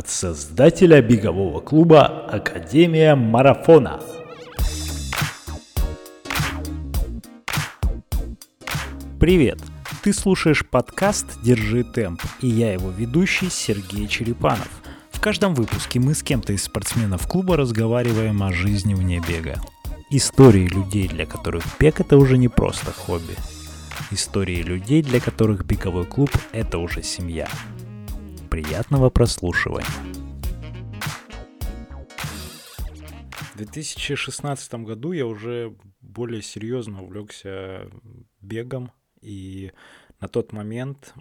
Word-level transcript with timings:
от 0.00 0.08
создателя 0.08 1.02
бегового 1.02 1.60
клуба 1.60 2.06
Академия 2.06 3.14
Марафона. 3.14 4.00
Привет! 9.18 9.58
Ты 10.02 10.14
слушаешь 10.14 10.64
подкаст 10.66 11.26
«Держи 11.42 11.84
темп» 11.84 12.22
и 12.40 12.48
я 12.48 12.72
его 12.72 12.88
ведущий 12.90 13.50
Сергей 13.50 14.08
Черепанов. 14.08 14.70
В 15.10 15.20
каждом 15.20 15.54
выпуске 15.54 16.00
мы 16.00 16.14
с 16.14 16.22
кем-то 16.22 16.54
из 16.54 16.62
спортсменов 16.64 17.28
клуба 17.28 17.58
разговариваем 17.58 18.42
о 18.42 18.54
жизни 18.54 18.94
вне 18.94 19.20
бега. 19.28 19.60
Истории 20.10 20.66
людей, 20.66 21.08
для 21.08 21.26
которых 21.26 21.62
бег 21.78 22.00
это 22.00 22.16
уже 22.16 22.38
не 22.38 22.48
просто 22.48 22.90
хобби. 22.90 23.36
Истории 24.10 24.62
людей, 24.62 25.02
для 25.02 25.20
которых 25.20 25.66
беговой 25.66 26.06
клуб 26.06 26.30
это 26.52 26.78
уже 26.78 27.02
семья. 27.02 27.48
Приятного 28.50 29.10
прослушивания. 29.10 29.86
В 33.54 33.56
2016 33.56 34.74
году 34.74 35.12
я 35.12 35.26
уже 35.26 35.76
более 36.00 36.42
серьезно 36.42 37.02
увлекся 37.02 37.88
бегом, 38.40 38.90
и 39.20 39.70
на 40.20 40.28
тот 40.28 40.52
момент, 40.52 41.14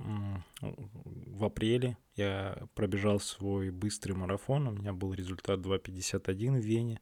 в 0.59 1.45
апреле, 1.45 1.97
я 2.15 2.57
пробежал 2.73 3.19
свой 3.19 3.69
быстрый 3.69 4.13
марафон, 4.13 4.67
у 4.67 4.71
меня 4.71 4.93
был 4.93 5.13
результат 5.13 5.59
2.51 5.59 6.59
в 6.59 6.65
Вене, 6.65 6.99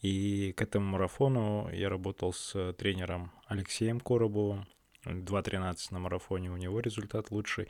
и 0.00 0.52
к 0.56 0.62
этому 0.62 0.86
марафону 0.86 1.70
я 1.72 1.88
работал 1.88 2.32
с 2.32 2.72
тренером 2.74 3.30
Алексеем 3.46 4.00
Коробовым, 4.00 4.66
2.13 5.04 5.76
на 5.90 5.98
марафоне 6.00 6.50
у 6.50 6.56
него 6.56 6.80
результат 6.80 7.30
лучший, 7.30 7.68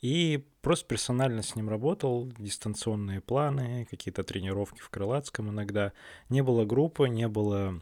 и 0.00 0.46
просто 0.62 0.86
персонально 0.86 1.42
с 1.42 1.56
ним 1.56 1.68
работал, 1.68 2.30
дистанционные 2.38 3.20
планы, 3.20 3.86
какие-то 3.90 4.24
тренировки 4.24 4.80
в 4.80 4.90
Крылатском 4.90 5.50
иногда. 5.50 5.92
Не 6.28 6.42
было 6.42 6.64
группы, 6.64 7.08
не 7.08 7.28
было 7.28 7.80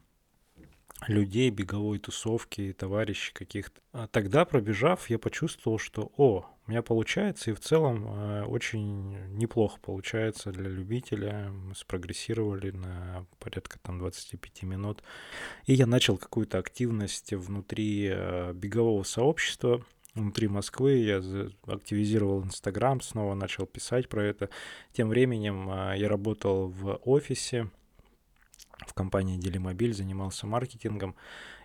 людей, 1.08 1.50
беговой 1.50 1.98
тусовки, 1.98 2.72
товарищей 2.72 3.33
каких-то. 3.33 3.80
А 3.92 4.06
тогда, 4.06 4.44
пробежав, 4.44 5.11
я 5.11 5.19
почувствовал, 5.19 5.78
что, 5.78 6.12
о, 6.16 6.47
у 6.66 6.70
меня 6.70 6.83
получается, 6.83 7.50
и 7.50 7.55
в 7.55 7.61
целом 7.61 8.06
э, 8.06 8.44
очень 8.44 9.16
неплохо 9.36 9.78
получается 9.81 10.50
для 10.50 10.69
любителя. 10.69 11.50
Мы 11.50 11.75
спрогрессировали 11.75 12.70
на 12.70 13.27
порядка 13.38 13.78
там 13.83 13.98
25 13.98 14.62
минут. 14.62 15.03
И 15.66 15.75
я 15.75 15.86
начал 15.86 16.16
какую-то 16.16 16.58
активность 16.58 17.33
внутри 17.34 18.08
э, 18.10 18.53
бегового 18.55 19.03
сообщества, 19.03 19.84
внутри 20.14 20.48
Москвы, 20.48 20.96
я 20.96 21.22
активизировал 21.66 22.42
Инстаграм, 22.44 23.00
снова 23.00 23.34
начал 23.34 23.66
писать 23.66 24.08
про 24.08 24.22
это. 24.22 24.48
Тем 24.92 25.08
временем 25.08 25.68
э, 25.70 25.94
я 25.98 26.08
работал 26.08 26.68
в 26.68 27.00
офисе, 27.04 27.68
в 28.86 28.94
компании 28.94 29.38
Делимобиль, 29.38 29.94
занимался 29.94 30.46
маркетингом. 30.46 31.14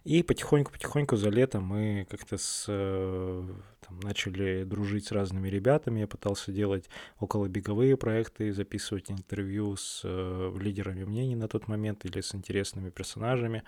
И 0.04 0.24
потихоньку-потихоньку 0.24 1.18
за 1.18 1.30
лето 1.30 1.60
мы 1.60 2.08
как-то 2.10 2.38
с, 2.38 2.66
э, 2.68 3.44
там, 3.86 4.00
начали 4.00 4.64
дружить 4.64 5.06
с 5.06 5.12
разными 5.12 5.50
ребятами. 5.50 6.00
Я 6.00 6.08
пытался 6.08 6.52
делать 6.52 6.90
околобеговые 7.20 7.98
проекты, 7.98 8.52
записывать 8.54 9.12
интервью 9.12 9.76
с 9.76 10.02
э, 10.04 10.54
лидерами 10.60 11.04
мнений 11.04 11.36
на 11.36 11.48
тот 11.48 11.68
момент 11.68 12.06
или 12.06 12.22
с 12.22 12.34
интересными 12.34 12.90
персонажами 12.90 13.64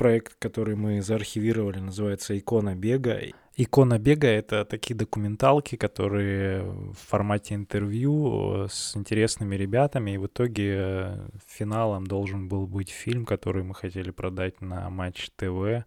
проект, 0.00 0.34
который 0.38 0.76
мы 0.76 1.02
заархивировали, 1.02 1.78
называется 1.78 2.38
«Икона 2.38 2.74
бега». 2.74 3.20
«Икона 3.62 3.98
бега»— 3.98 4.26
это 4.28 4.64
такие 4.64 4.96
документалки, 4.96 5.76
которые 5.76 6.62
в 6.62 6.94
формате 6.94 7.54
интервью 7.54 8.68
с 8.70 8.96
интересными 8.96 9.54
ребятами, 9.54 10.12
и 10.12 10.16
в 10.16 10.28
итоге 10.28 10.76
э, 10.78 11.28
финалом 11.46 12.06
должен 12.06 12.48
был 12.48 12.66
быть 12.66 12.88
фильм, 12.88 13.26
который 13.26 13.62
мы 13.62 13.74
хотели 13.74 14.12
продать 14.12 14.62
на 14.62 14.88
Матч 14.88 15.28
ТВ. 15.36 15.84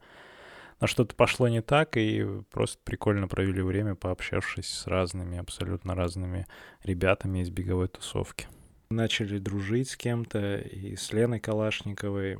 Но 0.81 0.85
что-то 0.85 1.15
пошло 1.15 1.47
не 1.47 1.63
так, 1.63 1.97
и 1.97 2.23
просто 2.51 2.77
прикольно 2.83 3.27
провели 3.27 3.63
время, 3.63 3.95
пообщавшись 3.95 4.67
с 4.67 4.85
разными, 4.85 5.39
абсолютно 5.39 5.95
разными 5.95 6.45
ребятами 6.83 7.39
из 7.39 7.49
беговой 7.49 7.87
тусовки. 7.87 8.45
Начали 8.91 9.39
дружить 9.39 9.89
с 9.89 9.97
кем-то, 9.97 10.57
и 10.57 10.95
с 10.95 11.11
Леной 11.11 11.39
Калашниковой, 11.39 12.37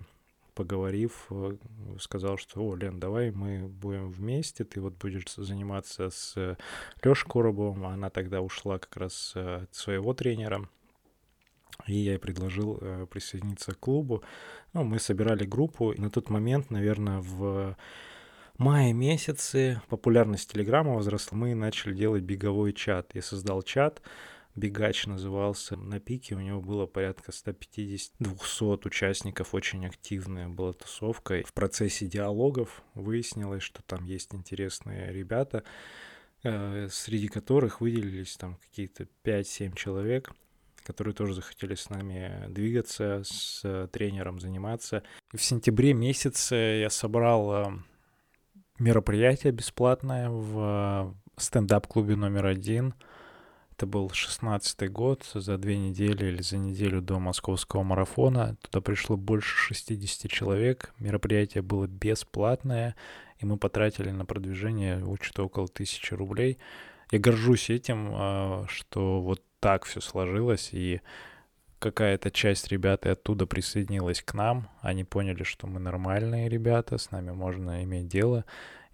поговорив, 0.53 1.28
э, 1.30 1.58
сказал, 2.00 2.38
что, 2.38 2.62
о, 2.62 2.75
Лен, 2.75 3.00
давай 3.00 3.31
мы 3.31 3.68
будем 3.68 4.09
вместе, 4.09 4.64
ты 4.64 4.81
вот 4.81 4.94
будешь 4.96 5.34
заниматься 5.36 6.09
с 6.09 6.58
Лешей 7.03 7.30
Коробовым, 7.30 7.86
она 7.86 8.09
тогда 8.09 8.41
ушла 8.41 8.80
как 8.80 8.96
раз 8.97 9.34
э, 9.36 9.63
от 9.63 9.75
своего 9.75 10.13
тренера, 10.13 10.68
и 11.88 11.96
я 11.96 12.12
ей 12.12 12.19
предложил 12.19 12.78
э, 12.80 13.08
присоединиться 13.09 13.74
к 13.74 13.80
клубу. 13.80 14.24
Ну, 14.74 14.84
мы 14.84 15.00
собирали 15.00 15.46
группу, 15.46 15.92
и 15.92 16.00
на 16.00 16.09
тот 16.09 16.30
момент, 16.30 16.69
наверное, 16.69 17.19
в 17.19 17.75
мае 18.58 18.94
месяце 18.94 19.81
популярность 19.90 20.52
Телеграма 20.52 20.96
возросла, 20.96 21.38
мы 21.38 21.56
начали 21.56 21.94
делать 21.94 22.24
беговой 22.24 22.74
чат. 22.74 23.12
Я 23.13 23.22
создал 23.22 23.62
чат, 23.63 24.02
Бегач 24.56 25.08
назывался. 25.08 25.75
На 25.75 26.00
пике 26.00 26.36
у 26.36 26.40
него 26.40 26.62
было 26.62 26.86
порядка 26.86 27.31
150-200 27.31 28.86
участников, 28.86 29.56
очень 29.56 29.86
активная 29.88 30.47
была 30.47 30.74
тусовка. 30.74 31.41
В 31.44 31.53
процессе 31.53 32.06
диалогов 32.06 32.84
выяснилось, 32.94 33.63
что 33.63 33.81
там 33.81 34.06
есть 34.06 34.36
интересные 34.36 35.12
ребята, 35.12 35.63
э, 36.44 36.88
среди 36.92 37.30
которых 37.30 37.81
выделились 37.81 38.38
там 38.38 38.58
какие-то 38.58 39.08
5-7 39.24 39.75
человек, 39.75 40.31
которые 40.84 41.16
тоже 41.16 41.34
захотели 41.34 41.74
с 41.74 41.90
нами 41.90 42.46
двигаться, 42.50 43.24
с 43.25 43.90
тренером 43.92 44.40
заниматься. 44.40 45.02
В 45.34 45.42
сентябре 45.42 45.94
месяце 45.94 46.56
я 46.56 46.92
собрал 46.92 47.53
э, 47.53 47.72
мероприятие 48.78 49.52
бесплатное 49.52 50.30
в 50.30 51.18
стендап-клубе 51.38 52.16
номер 52.16 52.46
один– 52.46 52.94
это 53.84 53.92
был 53.92 54.10
шестнадцатый 54.12 54.88
год, 54.88 55.30
за 55.34 55.58
две 55.58 55.78
недели 55.78 56.28
или 56.28 56.42
за 56.42 56.56
неделю 56.56 57.02
до 57.02 57.20
московского 57.20 57.84
марафона. 57.84 58.56
Туда 58.62 58.80
пришло 58.80 59.18
больше 59.18 59.74
60 59.74 60.32
человек. 60.32 60.94
Мероприятие 61.00 61.64
было 61.64 61.86
бесплатное, 61.86 62.96
и 63.40 63.46
мы 63.46 63.58
потратили 63.58 64.10
на 64.10 64.26
продвижение 64.26 65.04
что-то 65.20 65.48
около 65.48 65.68
тысячи 65.68 66.14
рублей. 66.14 66.60
Я 67.12 67.20
горжусь 67.20 67.70
этим, 67.70 68.12
а, 68.14 68.66
что 68.70 69.20
вот 69.20 69.44
так 69.60 69.84
все 69.84 70.00
сложилось, 70.00 70.70
и 70.72 71.02
какая-то 71.80 72.32
часть 72.32 72.70
ребят 72.70 73.06
и 73.06 73.10
оттуда 73.10 73.46
присоединилась 73.46 74.22
к 74.22 74.34
нам. 74.34 74.70
Они 74.80 75.04
поняли, 75.04 75.44
что 75.44 75.68
мы 75.68 75.82
нормальные 75.82 76.48
ребята, 76.48 76.98
с 76.98 77.12
нами 77.12 77.32
можно 77.32 77.84
иметь 77.84 78.08
дело. 78.08 78.46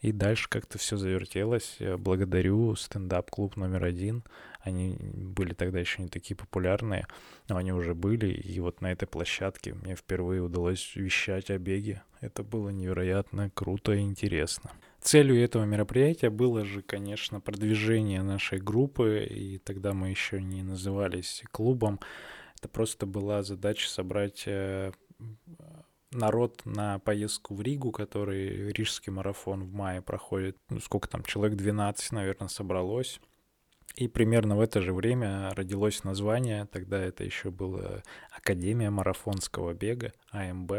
И 0.01 0.11
дальше 0.11 0.47
как-то 0.49 0.77
все 0.77 0.97
завертелось. 0.97 1.77
Благодарю 1.97 2.75
стендап-клуб 2.75 3.57
номер 3.57 3.83
один. 3.83 4.23
Они 4.69 4.97
были 4.99 5.53
тогда 5.53 5.79
еще 5.79 6.01
не 6.01 6.07
такие 6.07 6.35
популярные, 6.35 7.07
но 7.47 7.57
они 7.57 7.71
уже 7.71 7.93
были. 7.93 8.27
И 8.27 8.59
вот 8.59 8.81
на 8.81 8.91
этой 8.91 9.07
площадке 9.07 9.73
мне 9.73 9.95
впервые 9.95 10.41
удалось 10.41 10.95
вещать 10.95 11.49
о 11.49 11.57
беге. 11.57 12.03
Это 12.21 12.43
было 12.43 12.69
невероятно 12.69 13.49
круто 13.53 13.93
и 13.93 14.01
интересно. 14.01 14.71
Целью 15.01 15.41
этого 15.41 15.63
мероприятия 15.63 16.29
было 16.29 16.65
же, 16.65 16.81
конечно, 16.81 17.39
продвижение 17.39 18.21
нашей 18.21 18.59
группы, 18.59 19.25
и 19.29 19.57
тогда 19.57 19.93
мы 19.93 20.09
еще 20.09 20.41
не 20.41 20.61
назывались 20.61 21.43
клубом. 21.51 21.99
Это 22.57 22.67
просто 22.67 23.05
была 23.05 23.41
задача 23.41 23.89
собрать 23.89 24.43
э, 24.45 24.91
народ 26.11 26.61
на 26.65 26.99
поездку 26.99 27.55
в 27.55 27.61
Ригу, 27.61 27.91
который 27.91 28.71
Рижский 28.73 29.11
марафон 29.11 29.63
в 29.63 29.73
мае 29.73 30.01
проходит. 30.01 30.57
Ну, 30.69 30.79
сколько 30.79 31.07
там, 31.07 31.23
человек 31.23 31.57
12, 31.57 32.11
наверное, 32.11 32.47
собралось. 32.47 33.19
И 33.99 34.07
примерно 34.07 34.55
в 34.55 34.61
это 34.61 34.79
же 34.79 34.93
время 34.93 35.53
родилось 35.55 36.05
название, 36.05 36.65
тогда 36.71 36.97
это 36.97 37.25
еще 37.25 37.51
было 37.51 38.01
Академия 38.31 38.89
марафонского 38.89 39.73
бега, 39.73 40.13
АМБ. 40.31 40.71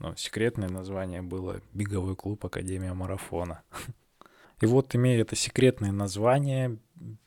Но 0.00 0.16
секретное 0.16 0.68
название 0.68 1.22
было 1.22 1.60
Беговой 1.72 2.16
клуб 2.16 2.44
Академия 2.44 2.94
марафона. 2.94 3.62
И 4.60 4.66
вот, 4.66 4.92
имея 4.96 5.20
это 5.20 5.36
секретное 5.36 5.92
название, 5.92 6.78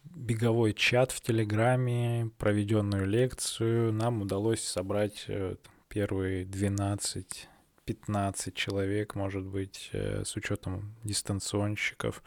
беговой 0.03 0.73
чат 0.73 1.13
в 1.13 1.21
Телеграме, 1.21 2.31
проведенную 2.37 3.05
лекцию, 3.05 3.93
нам 3.93 4.21
удалось 4.21 4.65
собрать 4.65 5.23
э, 5.29 5.55
первые 5.87 6.43
12 6.43 7.47
15 7.85 8.53
человек, 8.53 9.15
может 9.15 9.45
быть, 9.45 9.89
э, 9.93 10.23
с 10.25 10.35
учетом 10.35 10.95
дистанционщиков. 11.03 12.21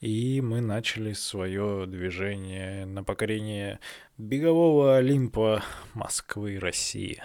И 0.00 0.40
мы 0.40 0.62
начали 0.62 1.12
свое 1.12 1.84
движение 1.86 2.86
на 2.86 3.04
покорение 3.04 3.80
бегового 4.16 4.96
Олимпа 4.96 5.62
Москвы 5.92 6.54
и 6.54 6.58
России. 6.58 7.22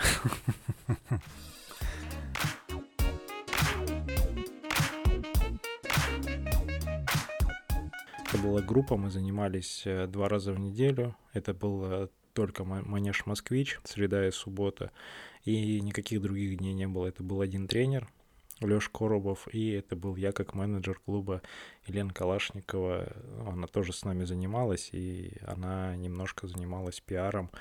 Это 8.27 8.37
была 8.43 8.61
группа, 8.61 8.97
мы 8.97 9.09
занимались 9.09 9.83
э, 9.85 10.07
два 10.07 10.27
раза 10.27 10.51
в 10.51 10.59
неделю. 10.59 11.15
Это 11.31 11.53
был 11.53 12.09
только 12.33 12.65
манеж 12.65 13.25
«Москвич», 13.25 13.79
среда 13.85 14.27
и 14.27 14.31
суббота, 14.31 14.91
и 15.45 15.79
никаких 15.79 16.21
других 16.21 16.57
дней 16.57 16.73
не 16.73 16.87
было. 16.87 17.07
Это 17.07 17.23
был 17.23 17.39
один 17.39 17.69
тренер, 17.69 18.09
Лёш 18.61 18.89
Коробов, 18.89 19.47
и 19.53 19.71
это 19.71 19.95
был 19.95 20.15
я 20.15 20.31
как 20.31 20.53
менеджер 20.53 20.99
клуба 21.05 21.41
Елена 21.87 22.13
Калашникова. 22.13 23.11
Она 23.47 23.67
тоже 23.67 23.91
с 23.91 24.03
нами 24.05 24.23
занималась, 24.23 24.89
и 24.93 25.33
она 25.45 25.95
немножко 25.95 26.47
занималась 26.47 27.01
пиаром. 27.01 27.51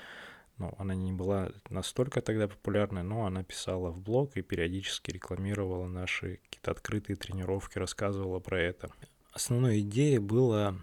Ну, 0.57 0.73
она 0.77 0.95
не 0.95 1.11
была 1.11 1.51
настолько 1.69 2.21
тогда 2.21 2.47
популярной, 2.47 3.03
но 3.03 3.25
она 3.25 3.43
писала 3.43 3.89
в 3.91 3.99
блог 3.99 4.37
и 4.37 4.41
периодически 4.41 5.11
рекламировала 5.11 5.85
наши 5.85 6.39
какие-то 6.45 6.71
открытые 6.71 7.17
тренировки, 7.17 7.77
рассказывала 7.77 8.39
про 8.39 8.61
это. 8.61 8.89
Основной 9.33 9.81
идеей 9.81 10.19
было 10.19 10.77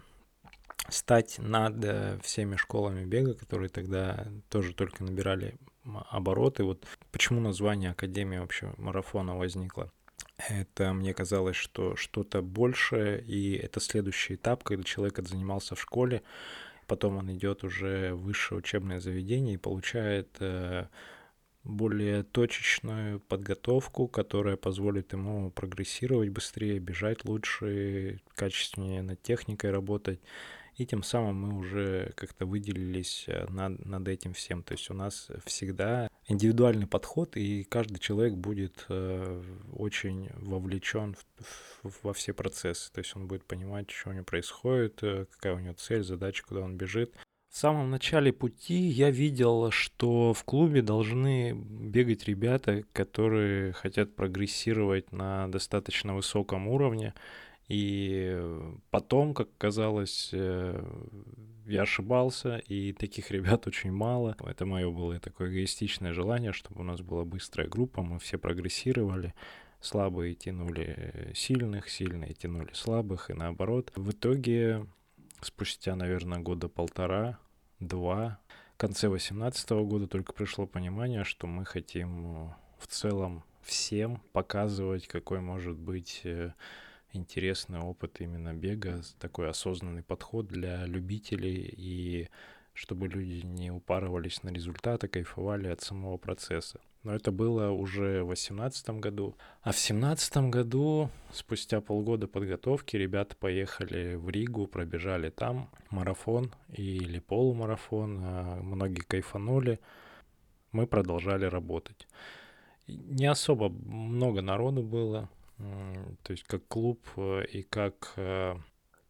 стать 0.89 1.39
над 1.39 1.83
э, 1.83 2.19
всеми 2.21 2.55
школами 2.55 3.03
бега, 3.03 3.33
которые 3.33 3.69
тогда 3.69 4.27
тоже 4.49 4.75
только 4.75 5.03
набирали 5.03 5.55
обороты. 6.11 6.63
Вот 6.63 6.85
почему 7.11 7.39
название 7.39 7.91
Академии 7.91 8.37
вообще 8.37 8.71
марафона 8.77 9.35
возникло. 9.35 9.91
Это 10.37 10.93
мне 10.93 11.13
казалось, 11.13 11.55
что 11.55 11.95
что-то 11.95 12.41
большее, 12.41 13.21
и 13.21 13.55
это 13.55 13.79
следующий 13.79 14.35
этап, 14.35 14.63
когда 14.63 14.83
человек 14.83 15.19
отзанимался 15.19 15.75
в 15.75 15.81
школе, 15.81 16.23
потом 16.87 17.17
он 17.17 17.31
идет 17.31 17.63
уже 17.63 18.13
в 18.13 18.23
высшее 18.23 18.59
учебное 18.59 18.99
заведение 18.99 19.55
и 19.55 19.57
получает 19.57 20.35
э, 20.39 20.87
более 21.63 22.23
точечную 22.23 23.19
подготовку, 23.19 24.07
которая 24.07 24.57
позволит 24.57 25.13
ему 25.13 25.51
прогрессировать 25.51 26.29
быстрее, 26.29 26.79
бежать 26.79 27.25
лучше, 27.25 28.19
качественнее 28.35 29.01
над 29.01 29.21
техникой 29.21 29.71
работать 29.71 30.19
и 30.75 30.85
тем 30.85 31.03
самым 31.03 31.35
мы 31.41 31.57
уже 31.57 32.13
как-то 32.15 32.45
выделились 32.45 33.25
э, 33.27 33.45
над, 33.49 33.85
над 33.85 34.07
этим 34.07 34.33
всем. 34.33 34.63
То 34.63 34.73
есть 34.73 34.89
у 34.89 34.93
нас 34.93 35.29
всегда 35.45 36.09
индивидуальный 36.27 36.87
подход, 36.87 37.37
и 37.37 37.63
каждый 37.63 37.99
человек 37.99 38.33
будет 38.33 38.85
э, 38.89 39.43
очень 39.73 40.29
вовлечен 40.33 41.15
в, 41.15 41.89
в, 41.89 42.03
во 42.03 42.13
все 42.13 42.33
процессы. 42.33 42.91
То 42.91 42.99
есть 42.99 43.15
он 43.15 43.27
будет 43.27 43.45
понимать, 43.45 43.91
что 43.91 44.09
у 44.09 44.13
него 44.13 44.25
происходит, 44.25 44.99
э, 45.03 45.25
какая 45.31 45.55
у 45.55 45.59
него 45.59 45.73
цель, 45.73 46.03
задача, 46.03 46.43
куда 46.47 46.61
он 46.61 46.75
бежит. 46.75 47.13
В 47.53 47.57
самом 47.57 47.91
начале 47.91 48.33
пути 48.33 48.73
я 48.73 49.11
видел, 49.11 49.69
что 49.69 50.33
в 50.33 50.43
клубе 50.43 50.81
должны 50.81 51.53
бегать 51.53 52.25
ребята, 52.25 52.83
которые 52.93 53.73
хотят 53.73 54.15
прогрессировать 54.15 55.11
на 55.11 55.47
достаточно 55.49 56.15
высоком 56.15 56.67
уровне. 56.67 57.13
И 57.69 58.39
потом, 58.89 59.33
как 59.33 59.49
казалось, 59.57 60.29
э, 60.33 60.83
я 61.65 61.83
ошибался, 61.83 62.57
и 62.57 62.93
таких 62.93 63.31
ребят 63.31 63.67
очень 63.67 63.91
мало. 63.91 64.35
Это 64.45 64.65
мое 64.65 64.91
было 64.91 65.19
такое 65.19 65.49
эгоистичное 65.49 66.13
желание, 66.13 66.51
чтобы 66.51 66.81
у 66.81 66.83
нас 66.83 67.01
была 67.01 67.23
быстрая 67.23 67.67
группа, 67.67 68.01
мы 68.01 68.19
все 68.19 68.37
прогрессировали. 68.37 69.33
Слабые 69.79 70.33
тянули 70.33 71.31
сильных, 71.35 71.89
сильные 71.89 72.33
тянули 72.33 72.71
слабых, 72.73 73.29
и 73.29 73.33
наоборот. 73.33 73.91
В 73.95 74.11
итоге, 74.11 74.85
спустя, 75.41 75.95
наверное, 75.95 76.39
года 76.39 76.69
полтора, 76.69 77.37
два, 77.79 78.39
в 78.75 78.77
конце 78.77 79.07
2018 79.07 79.69
года 79.71 80.07
только 80.07 80.33
пришло 80.33 80.65
понимание, 80.65 81.23
что 81.23 81.47
мы 81.47 81.65
хотим 81.65 82.53
в 82.77 82.87
целом 82.87 83.43
всем 83.61 84.21
показывать, 84.33 85.07
какой 85.07 85.39
может 85.39 85.77
быть 85.77 86.21
э, 86.23 86.53
интересный 87.13 87.79
опыт 87.79 88.19
именно 88.19 88.53
бега, 88.53 89.01
такой 89.19 89.49
осознанный 89.49 90.03
подход 90.03 90.47
для 90.47 90.85
любителей 90.85 91.73
и 91.77 92.29
чтобы 92.73 93.07
люди 93.07 93.45
не 93.45 93.71
упарывались 93.71 94.41
на 94.43 94.49
результаты, 94.49 95.07
кайфовали 95.07 95.67
от 95.67 95.81
самого 95.81 96.17
процесса. 96.17 96.79
Но 97.03 97.13
это 97.13 97.31
было 97.31 97.69
уже 97.69 98.23
в 98.23 98.27
2018 98.27 98.89
году. 98.91 99.35
А 99.61 99.71
в 99.71 99.75
2017 99.75 100.37
году, 100.49 101.09
спустя 101.31 101.81
полгода 101.81 102.27
подготовки, 102.27 102.95
ребята 102.95 103.35
поехали 103.35 104.15
в 104.15 104.29
Ригу, 104.29 104.67
пробежали 104.67 105.29
там 105.29 105.69
марафон 105.89 106.51
или 106.69 107.19
полумарафон. 107.19 108.19
А 108.23 108.61
многие 108.61 109.01
кайфанули. 109.01 109.79
Мы 110.71 110.87
продолжали 110.87 111.45
работать. 111.45 112.07
Не 112.87 113.25
особо 113.27 113.69
много 113.69 114.41
народу 114.41 114.81
было, 114.81 115.29
то 116.23 116.31
есть 116.31 116.43
как 116.43 116.67
клуб 116.67 117.05
э, 117.17 117.45
и 117.51 117.63
как, 117.63 118.13
э, 118.15 118.55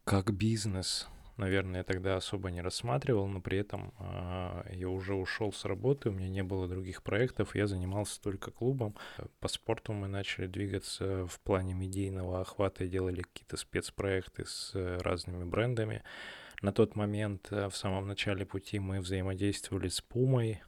как 0.04 0.34
бизнес, 0.34 1.08
наверное, 1.38 1.82
я 1.82 1.84
тогда 1.84 2.16
особо 2.16 2.52
не 2.52 2.62
рассматривал, 2.62 3.28
но 3.28 3.42
при 3.42 3.58
этом 3.58 3.94
а, 4.00 4.66
я 4.72 4.90
уже 4.90 5.16
ушел 5.16 5.52
с 5.52 5.66
работы, 5.66 6.10
у 6.10 6.12
меня 6.12 6.30
не 6.30 6.44
было 6.44 6.68
других 6.68 7.04
проектов, 7.04 7.56
я 7.56 7.68
занимался 7.68 8.22
только 8.22 8.52
клубом. 8.52 8.96
По 9.40 9.48
спорту 9.48 9.94
мы 9.94 10.08
начали 10.08 10.48
двигаться 10.48 11.26
в 11.28 11.40
плане 11.40 11.74
медийного 11.74 12.42
охвата 12.42 12.88
делали 12.88 13.22
какие-то 13.22 13.58
спецпроекты 13.58 14.46
с 14.46 14.72
э, 14.74 14.98
разными 15.02 15.44
брендами. 15.44 16.04
На 16.62 16.72
тот 16.72 16.96
момент, 16.96 17.52
в 17.52 17.74
самом 17.74 18.08
начале 18.08 18.46
пути, 18.46 18.80
мы 18.80 19.02
взаимодействовали 19.02 19.90
с 19.90 20.00
Пумой. 20.00 20.62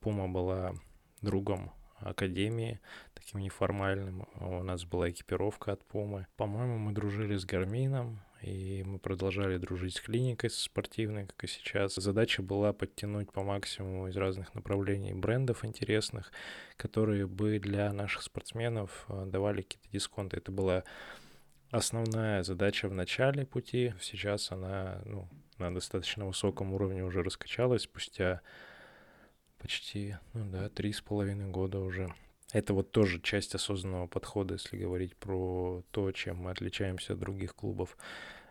Пума 0.00 0.26
была 0.26 0.72
другом 1.20 1.72
академии, 2.00 2.80
таким 3.14 3.40
неформальным. 3.40 4.26
У 4.40 4.62
нас 4.62 4.84
была 4.84 5.10
экипировка 5.10 5.72
от 5.72 5.84
Пумы. 5.84 6.26
По-моему, 6.36 6.78
мы 6.78 6.92
дружили 6.92 7.36
с 7.36 7.44
Гармином, 7.44 8.20
и 8.42 8.84
мы 8.86 8.98
продолжали 8.98 9.58
дружить 9.58 9.96
с 9.96 10.00
клиникой 10.00 10.50
спортивной, 10.50 11.26
как 11.26 11.42
и 11.44 11.46
сейчас. 11.46 11.94
Задача 11.94 12.42
была 12.42 12.72
подтянуть 12.72 13.32
по 13.32 13.42
максимуму 13.42 14.08
из 14.08 14.16
разных 14.16 14.54
направлений 14.54 15.12
брендов 15.12 15.64
интересных, 15.64 16.32
которые 16.76 17.26
бы 17.26 17.58
для 17.58 17.92
наших 17.92 18.22
спортсменов 18.22 19.06
э, 19.08 19.24
давали 19.26 19.62
какие-то 19.62 19.88
дисконты. 19.90 20.36
Это 20.36 20.52
была 20.52 20.84
основная 21.70 22.44
задача 22.44 22.88
в 22.88 22.94
начале 22.94 23.44
пути. 23.44 23.94
Сейчас 24.00 24.52
она 24.52 25.02
ну, 25.04 25.28
на 25.58 25.74
достаточно 25.74 26.24
высоком 26.24 26.72
уровне 26.72 27.04
уже 27.04 27.22
раскачалась 27.22 27.82
спустя 27.82 28.40
почти, 29.58 30.16
ну 30.32 30.44
да, 30.50 30.68
три 30.68 30.92
с 30.92 31.00
половиной 31.00 31.48
года 31.48 31.80
уже. 31.80 32.08
Это 32.52 32.72
вот 32.72 32.92
тоже 32.92 33.20
часть 33.20 33.54
осознанного 33.54 34.06
подхода, 34.06 34.54
если 34.54 34.78
говорить 34.78 35.16
про 35.16 35.84
то, 35.90 36.10
чем 36.12 36.38
мы 36.38 36.50
отличаемся 36.50 37.12
от 37.12 37.18
других 37.18 37.54
клубов. 37.54 37.96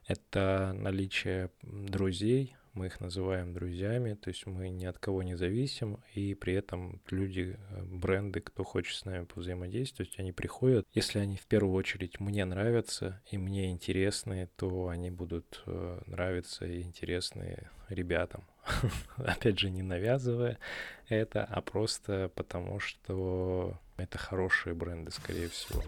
Это 0.06 0.71
наличие 0.75 1.50
друзей, 1.63 2.56
мы 2.77 2.86
их 2.86 3.00
называем 3.00 3.54
друзьями, 3.54 4.13
то 4.13 4.30
есть 4.30 4.45
мы 4.45 4.69
ни 4.69 4.86
от 4.86 5.00
кого 5.00 5.24
не 5.24 5.36
зависим, 5.36 6.00
и 6.13 6.36
при 6.36 6.54
этом 6.54 7.02
люди, 7.09 7.57
э, 7.57 7.83
бренды, 7.83 8.40
кто 8.40 8.64
хочет 8.64 8.95
с 8.95 9.06
нами 9.06 9.26
повзаимодействовать, 9.26 10.14
они 10.19 10.31
приходят. 10.31 10.87
Если 10.94 11.18
они 11.18 11.37
в 11.37 11.47
первую 11.47 11.73
очередь 11.73 12.19
мне 12.19 12.45
нравятся 12.45 13.19
и 13.31 13.37
мне 13.37 13.71
интересны, 13.71 14.47
то 14.56 14.90
они 14.90 15.09
будут 15.09 15.64
э, 15.66 16.02
нравиться 16.06 16.66
и 16.66 16.83
интересны 16.83 17.68
ребятам. 17.90 18.44
Опять 19.18 19.59
же, 19.59 19.69
не 19.69 19.81
навязывая 19.81 20.57
это, 21.07 21.44
а 21.44 21.62
просто 21.62 22.31
потому, 22.36 22.80
что 22.80 23.78
это 23.97 24.18
хорошие 24.18 24.74
бренды, 24.74 25.12
скорее 25.12 25.50
всего. 25.50 25.81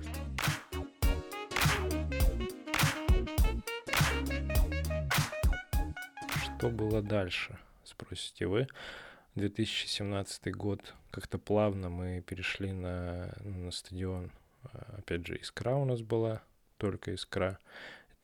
Что 6.43 6.69
было 6.69 7.01
дальше, 7.01 7.57
спросите 7.83 8.47
вы. 8.47 8.67
2017 9.35 10.53
год 10.55 10.93
как-то 11.11 11.37
плавно 11.37 11.89
мы 11.89 12.21
перешли 12.21 12.71
на, 12.71 13.33
на 13.41 13.71
стадион. 13.71 14.31
Опять 14.97 15.25
же, 15.25 15.37
Искра 15.37 15.75
у 15.75 15.85
нас 15.85 16.01
была, 16.01 16.41
только 16.77 17.13
Искра. 17.13 17.59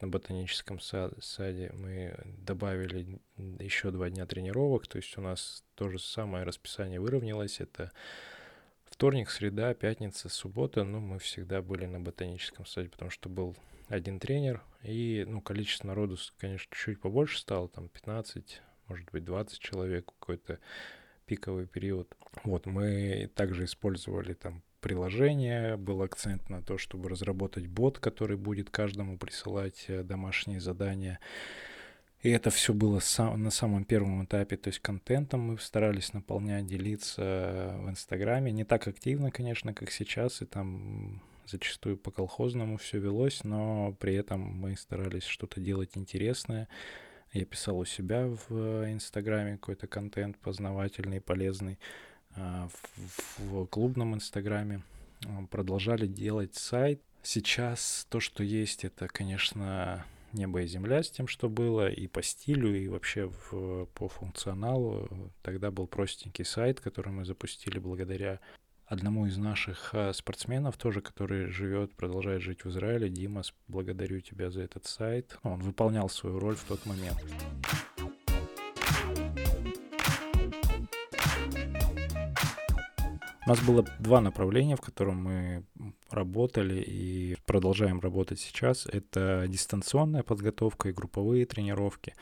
На 0.02 0.08
ботаническом 0.08 0.80
саде 0.80 1.72
мы 1.74 2.18
добавили 2.38 3.20
еще 3.60 3.92
два 3.92 4.10
дня 4.10 4.26
тренировок, 4.26 4.88
то 4.88 4.98
есть 4.98 5.18
у 5.18 5.22
нас 5.22 5.64
то 5.76 5.90
же 5.90 6.00
самое 6.00 6.44
расписание 6.44 7.00
выровнялось. 7.00 7.60
Это 7.60 7.92
вторник, 8.84 9.30
среда, 9.30 9.74
пятница, 9.74 10.30
суббота. 10.30 10.84
Ну, 10.84 11.00
мы 11.00 11.20
всегда 11.20 11.62
были 11.62 11.86
на 11.86 12.00
ботаническом 12.00 12.66
саде, 12.66 12.90
потому 12.90 13.12
что 13.12 13.30
был 13.30 13.56
один 13.88 14.20
тренер, 14.20 14.64
и, 14.84 15.26
ну, 15.28 15.42
количество 15.42 15.88
народу, 15.88 16.18
конечно, 16.38 16.76
чуть 16.76 17.00
побольше 17.00 17.40
стало, 17.40 17.70
там 17.70 17.88
15, 17.90 18.62
может 18.88 19.12
быть, 19.12 19.24
20 19.24 19.60
человек 19.60 20.06
какой-то 20.06 20.60
пиковый 21.26 21.68
период. 21.68 22.16
Вот, 22.44 22.66
мы 22.66 23.30
также 23.36 23.66
использовали 23.66 24.34
там 24.34 24.64
приложение, 24.86 25.78
был 25.78 26.04
акцент 26.04 26.48
на 26.48 26.62
то, 26.62 26.78
чтобы 26.78 27.10
разработать 27.10 27.66
бот, 27.66 27.98
который 27.98 28.38
будет 28.38 28.70
каждому 28.70 29.18
присылать 29.18 29.86
э, 29.88 30.04
домашние 30.04 30.60
задания. 30.60 31.20
И 32.22 32.30
это 32.30 32.52
все 32.52 32.72
было 32.72 33.02
на 33.18 33.50
самом 33.50 33.84
первом 33.84 34.26
этапе, 34.26 34.58
то 34.58 34.68
есть 34.68 34.80
контентом 34.82 35.40
мы 35.42 35.58
старались 35.58 36.14
наполнять, 36.14 36.68
делиться 36.68 37.76
в 37.80 37.90
Инстаграме. 37.90 38.52
Не 38.52 38.64
так 38.64 38.88
активно, 38.88 39.32
конечно, 39.32 39.74
как 39.74 39.90
сейчас, 39.90 40.44
и 40.44 40.46
там 40.46 41.24
зачастую 41.48 41.98
по 41.98 42.12
колхозному 42.12 42.78
все 42.78 43.00
велось, 43.00 43.44
но 43.44 43.96
при 44.00 44.14
этом 44.14 44.40
мы 44.40 44.78
старались 44.78 45.24
что-то 45.24 45.60
делать 45.60 45.98
интересное. 45.98 46.68
Я 47.34 47.46
писал 47.46 47.80
у 47.80 47.86
себя 47.86 48.28
в 48.28 48.86
Инстаграме 48.94 49.54
какой-то 49.54 49.88
контент 49.88 50.38
познавательный, 50.38 51.22
полезный. 51.22 51.80
А, 52.36 52.68
в, 53.38 53.66
клубном 53.68 54.16
Инстаграме 54.16 54.82
продолжали 55.50 56.08
делать 56.08 56.56
сайт. 56.56 57.02
Сейчас 57.24 58.06
то, 58.10 58.20
что 58.20 58.44
есть, 58.44 58.86
это, 58.86 59.08
конечно, 59.08 60.06
небо 60.34 60.62
и 60.62 60.68
земля 60.68 61.02
с 61.02 61.10
тем, 61.10 61.28
что 61.28 61.50
было, 61.50 61.90
и 61.90 62.08
по 62.08 62.22
стилю, 62.22 62.76
и 62.76 62.88
вообще 62.88 63.32
в, 63.50 63.86
по 63.94 64.08
функционалу. 64.08 65.32
Тогда 65.42 65.72
был 65.72 65.88
простенький 65.88 66.46
сайт, 66.46 66.80
который 66.80 67.12
мы 67.12 67.26
запустили 67.26 67.80
благодаря 67.80 68.40
одному 68.86 69.26
из 69.26 69.38
наших 69.38 69.90
а, 69.94 70.14
спортсменов 70.14 70.78
тоже, 70.78 71.02
который 71.02 71.48
живет, 71.48 71.96
продолжает 71.96 72.42
жить 72.42 72.64
в 72.64 72.70
Израиле. 72.70 73.10
Дима, 73.10 73.42
благодарю 73.68 74.22
тебя 74.22 74.52
за 74.52 74.62
этот 74.62 74.86
сайт. 74.86 75.38
Он 75.44 75.60
выполнял 75.60 76.10
свою 76.10 76.40
роль 76.40 76.56
в 76.56 76.64
тот 76.64 76.86
момент. 76.86 77.18
У 83.46 83.50
нас 83.50 83.62
было 83.62 83.86
два 84.00 84.22
направления, 84.22 84.76
в 84.76 84.82
котором 84.82 85.18
мы 85.18 85.64
работали 86.10 86.82
и 86.82 87.38
продолжаем 87.46 88.00
работать 88.00 88.40
сейчас. 88.40 88.88
Это 88.88 89.46
дистанционная 89.48 90.24
подготовка 90.24 90.90
и 90.90 90.94
групповые 90.94 91.46
тренировки. 91.46 92.16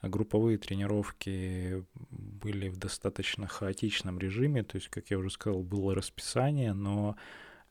Групповые 0.00 0.58
тренировки 0.58 1.84
были 2.10 2.68
в 2.68 2.76
достаточно 2.76 3.48
хаотичном 3.48 4.20
режиме, 4.20 4.62
то 4.62 4.76
есть, 4.76 4.88
как 4.88 5.10
я 5.10 5.18
уже 5.18 5.30
сказал, 5.30 5.64
было 5.64 5.92
расписание, 5.92 6.72
но 6.72 7.16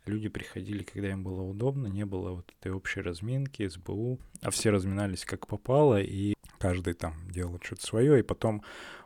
люди 0.06 0.28
приходили, 0.28 0.84
когда 0.84 1.10
им 1.10 1.24
было 1.24 1.42
удобно, 1.42 1.88
не 1.88 2.06
было 2.06 2.32
вот 2.32 2.54
этой 2.60 2.74
общей 2.74 3.00
разминки, 3.00 3.66
СБУ, 3.66 4.20
а 4.42 4.52
все 4.52 4.72
разминались 4.72 5.24
как 5.24 5.48
попало, 5.48 6.02
и 6.02 6.34
каждый 6.60 6.94
там 6.94 7.16
делал 7.30 7.60
что-то 7.64 7.86
свое, 7.86 8.20
и 8.20 8.24
потом 8.24 8.64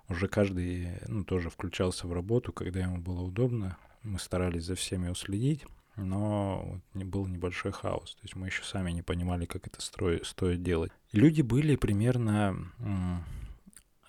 уже 0.10 0.28
каждый, 0.28 0.90
ну, 1.08 1.24
тоже 1.24 1.50
включался 1.50 2.08
в 2.08 2.14
работу, 2.14 2.52
когда 2.52 2.82
ему 2.82 2.98
было 2.98 3.22
удобно. 3.22 3.78
Мы 4.02 4.20
старались 4.20 4.66
за 4.66 4.76
всеми 4.76 5.08
уследить, 5.08 5.66
но 5.96 6.82
не 6.94 7.06
был 7.06 7.26
небольшой 7.28 7.72
хаос. 7.72 8.16
То 8.16 8.22
есть 8.24 8.36
мы 8.36 8.48
еще 8.48 8.64
сами 8.64 8.92
не 8.92 9.02
понимали, 9.02 9.46
как 9.46 9.66
это 9.68 9.82
строить, 9.82 10.26
стоит 10.26 10.62
делать. 10.62 10.92
люди 11.12 11.42
были 11.42 11.78
примерно 11.78 12.58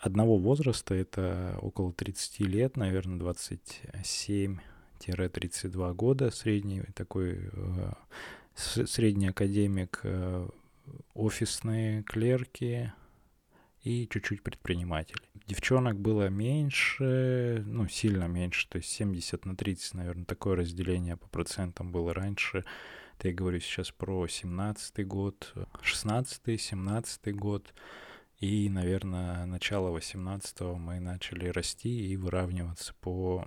одного 0.00 0.36
возраста, 0.36 0.94
это 0.94 1.58
около 1.62 1.92
30 1.92 2.40
лет, 2.40 2.76
наверное, 2.76 3.18
27-32 3.18 5.94
года, 5.94 6.30
средний 6.30 6.82
такой 6.94 7.48
э, 7.52 7.92
средний 8.54 9.28
академик, 9.28 10.00
э, 10.02 10.48
офисные 11.14 12.02
клерки, 12.02 12.92
и 13.84 14.08
чуть-чуть 14.08 14.42
предпринимателей. 14.42 15.28
Девчонок 15.46 16.00
было 16.00 16.28
меньше, 16.30 17.62
ну, 17.66 17.86
сильно 17.86 18.24
меньше, 18.24 18.66
то 18.68 18.78
есть 18.78 18.88
70 18.90 19.44
на 19.44 19.54
30, 19.56 19.94
наверное, 19.94 20.24
такое 20.24 20.56
разделение 20.56 21.16
по 21.18 21.28
процентам 21.28 21.92
было 21.92 22.14
раньше. 22.14 22.64
Это 23.18 23.28
я 23.28 23.34
говорю 23.34 23.60
сейчас 23.60 23.90
про 23.90 24.26
17 24.26 25.06
год, 25.06 25.54
16 25.82 26.60
17 26.60 27.36
год. 27.36 27.74
И, 28.40 28.68
наверное, 28.68 29.46
начало 29.46 29.90
18 29.90 30.60
мы 30.78 30.98
начали 30.98 31.48
расти 31.48 32.10
и 32.10 32.16
выравниваться 32.16 32.94
по, 33.00 33.46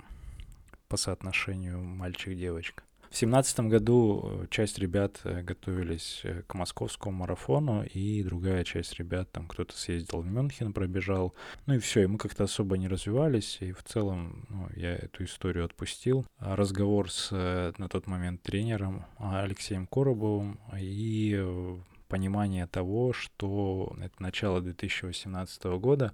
по 0.87 0.97
соотношению 0.97 1.83
мальчик-девочка. 1.83 2.83
В 3.09 3.15
семнадцатом 3.15 3.69
году 3.69 4.21
э, 4.23 4.47
часть 4.49 4.79
ребят 4.79 5.21
э, 5.23 5.41
готовились 5.41 6.21
э, 6.23 6.41
к 6.45 6.53
московскому 6.55 7.17
марафону, 7.17 7.83
и 7.83 8.23
другая 8.23 8.63
часть 8.63 8.95
ребят, 8.95 9.31
там 9.31 9.47
кто-то 9.47 9.77
съездил 9.77 10.21
в 10.21 10.25
Мюнхен, 10.25 10.73
пробежал. 10.73 11.33
Ну 11.65 11.75
и 11.75 11.79
все, 11.79 12.03
и 12.03 12.07
мы 12.07 12.17
как-то 12.17 12.43
особо 12.43 12.77
не 12.77 12.87
развивались, 12.87 13.57
и 13.61 13.71
в 13.71 13.83
целом 13.83 14.45
ну, 14.49 14.67
я 14.75 14.95
эту 14.95 15.23
историю 15.23 15.65
отпустил. 15.65 16.25
А 16.37 16.55
разговор 16.55 17.09
с 17.11 17.31
на 17.77 17.89
тот 17.89 18.07
момент 18.07 18.41
тренером 18.41 19.05
Алексеем 19.17 19.87
Коробовым 19.87 20.59
и 20.77 21.77
понимание 22.07 22.67
того, 22.67 23.13
что 23.13 23.95
это 24.01 24.21
начало 24.21 24.61
2018 24.61 25.63
года, 25.79 26.13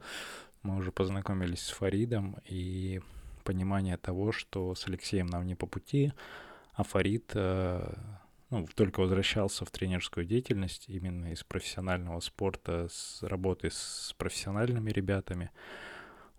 мы 0.62 0.78
уже 0.78 0.92
познакомились 0.92 1.62
с 1.62 1.70
Фаридом, 1.72 2.38
и 2.46 3.02
понимание 3.44 3.98
того, 3.98 4.32
что 4.32 4.76
с 4.76 4.88
Алексеем 4.88 5.28
нам 5.28 5.46
не 5.46 5.56
по 5.56 5.66
пути, 5.66 6.14
а 6.74 6.84
Фарид 6.84 7.32
э, 7.36 7.94
ну, 8.50 8.68
только 8.75 9.00
возвращался 9.00 9.65
в 9.65 9.72
тренерскую 9.72 10.25
деятельность 10.25 10.86
именно 10.88 11.32
из 11.32 11.44
профессионального 11.44 12.20
спорта, 12.20 12.88
с 12.89 13.24
работы 13.24 13.70
с 13.72 14.13
профессиональными 14.18 14.92
ребятами. 14.92 15.51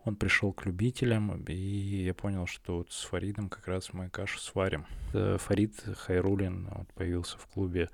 Он 0.04 0.16
пришел 0.16 0.52
к 0.52 0.66
любителям, 0.66 1.42
и 1.44 2.04
я 2.04 2.14
понял, 2.14 2.46
что 2.46 2.78
вот 2.78 2.92
с 2.92 3.04
Фаридом 3.04 3.48
как 3.48 3.66
раз 3.66 3.92
мы 3.92 4.10
кашу 4.10 4.38
сварим. 4.38 4.86
Э, 5.12 5.38
Фарид 5.40 5.80
Хайрулин 5.80 6.68
вот, 6.70 6.92
появился 6.94 7.38
в 7.38 7.46
клубе 7.46 7.88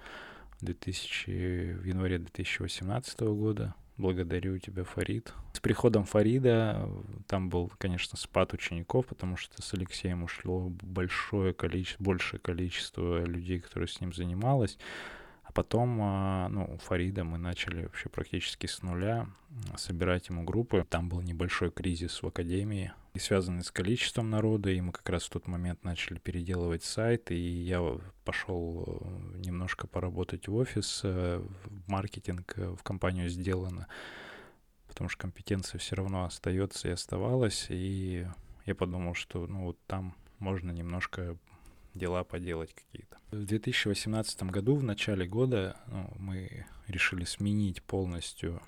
в, 0.59 0.65
2000, 0.65 1.79
в 1.81 1.85
январе 1.85 2.19
2018 2.19 3.21
года. 3.21 3.75
Благодарю 4.01 4.57
тебя, 4.57 4.85
Фарид. 4.85 5.35
С 5.53 5.61
приходом 5.61 6.05
Фарида 6.05 6.89
там 7.27 7.51
был, 7.51 7.71
конечно, 7.77 8.17
спад 8.17 8.55
учеников, 8.55 9.05
потому 9.07 9.37
что 9.37 9.61
с 9.61 9.75
Алексеем 9.75 10.23
ушло 10.23 10.71
большое 10.71 11.53
количество, 11.53 12.03
большее 12.03 12.41
количество 12.41 13.23
людей, 13.23 13.61
которые 13.61 13.89
с 13.89 14.01
ним 14.01 14.15
занималось. 14.15 14.79
А 15.45 15.53
потом, 15.53 15.99
а, 16.01 16.49
ну, 16.49 16.65
у 16.65 16.79
Фарида 16.79 17.25
мы 17.25 17.37
начали 17.37 17.83
вообще 17.83 18.09
практически 18.09 18.67
с 18.67 18.83
нуля 18.83 19.27
собирать 19.77 20.31
ему 20.31 20.45
группы. 20.45 20.87
Там 20.89 21.11
был 21.11 21.21
небольшой 21.21 21.71
кризис 21.71 22.23
в 22.23 22.27
академии, 22.27 22.93
и 23.15 23.19
связанный 23.19 23.65
с 23.65 23.71
количеством 23.71 24.31
народа, 24.31 24.71
и 24.71 24.81
мы 24.81 24.93
как 24.93 25.09
раз 25.09 25.25
в 25.25 25.31
тот 25.31 25.47
момент 25.47 25.85
начали 25.85 26.19
переделывать 26.19 26.85
сайт, 26.85 27.31
и 27.31 27.37
я 27.37 27.99
пошел 28.25 28.85
э, 28.87 29.39
немножко 29.39 29.87
поработать 29.87 30.47
в 30.47 30.55
офис, 30.55 31.01
э, 31.03 31.43
в 31.65 31.91
маркетинг, 31.91 32.55
э, 32.57 32.75
в 32.77 32.83
компанию 32.83 33.29
сделано, 33.29 33.89
потому 34.87 35.09
что 35.09 35.23
компетенция 35.23 35.79
все 35.79 35.97
равно 35.97 36.25
остается 36.25 36.89
и 36.89 36.93
оставалась, 36.93 37.67
и 37.69 38.27
я 38.67 38.75
подумал, 38.75 39.15
что 39.15 39.47
ну 39.47 39.65
вот 39.65 39.79
там 39.87 40.15
можно 40.39 40.71
немножко 40.71 41.37
дела 41.95 42.23
поделать 42.23 42.75
какие-то. 42.75 43.19
В 43.33 43.45
2018 43.45 44.45
году, 44.45 44.77
в 44.77 44.85
начале 44.85 45.27
года, 45.27 45.77
ну, 45.89 46.09
мы 46.19 46.67
решили 46.87 47.25
сменить 47.25 47.83
полностью 47.83 48.63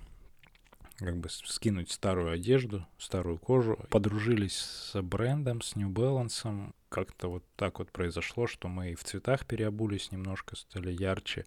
как 1.02 1.18
бы 1.18 1.28
скинуть 1.28 1.90
старую 1.90 2.32
одежду, 2.32 2.86
старую 2.98 3.38
кожу. 3.38 3.78
Подружились 3.90 4.56
с 4.56 5.02
брендом, 5.02 5.60
с 5.60 5.76
New 5.76 5.90
Balance. 5.90 6.72
Как-то 6.88 7.28
вот 7.28 7.44
так 7.56 7.78
вот 7.78 7.90
произошло, 7.90 8.46
что 8.46 8.68
мы 8.68 8.92
и 8.92 8.94
в 8.94 9.04
цветах 9.04 9.46
переобулись 9.46 10.12
немножко, 10.12 10.56
стали 10.56 10.92
ярче. 10.92 11.44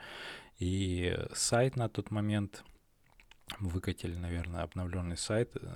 И 0.59 1.17
сайт 1.33 1.75
на 1.75 1.89
тот 1.89 2.12
момент 2.12 2.63
выкатили, 3.59 4.15
наверное, 4.15 4.63
обновленный 4.63 5.17
сайт 5.17 5.51
э, 5.55 5.67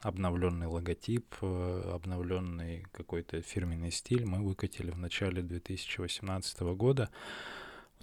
обновленный 0.00 0.66
логотип, 0.66 1.34
э, 1.42 1.90
обновленный 1.94 2.86
какой-то 2.92 3.42
фирменный 3.42 3.90
стиль 3.90 4.24
мы 4.24 4.42
выкатили 4.42 4.90
в 4.90 4.98
начале 4.98 5.42
2018 5.42 6.60
года. 6.60 7.10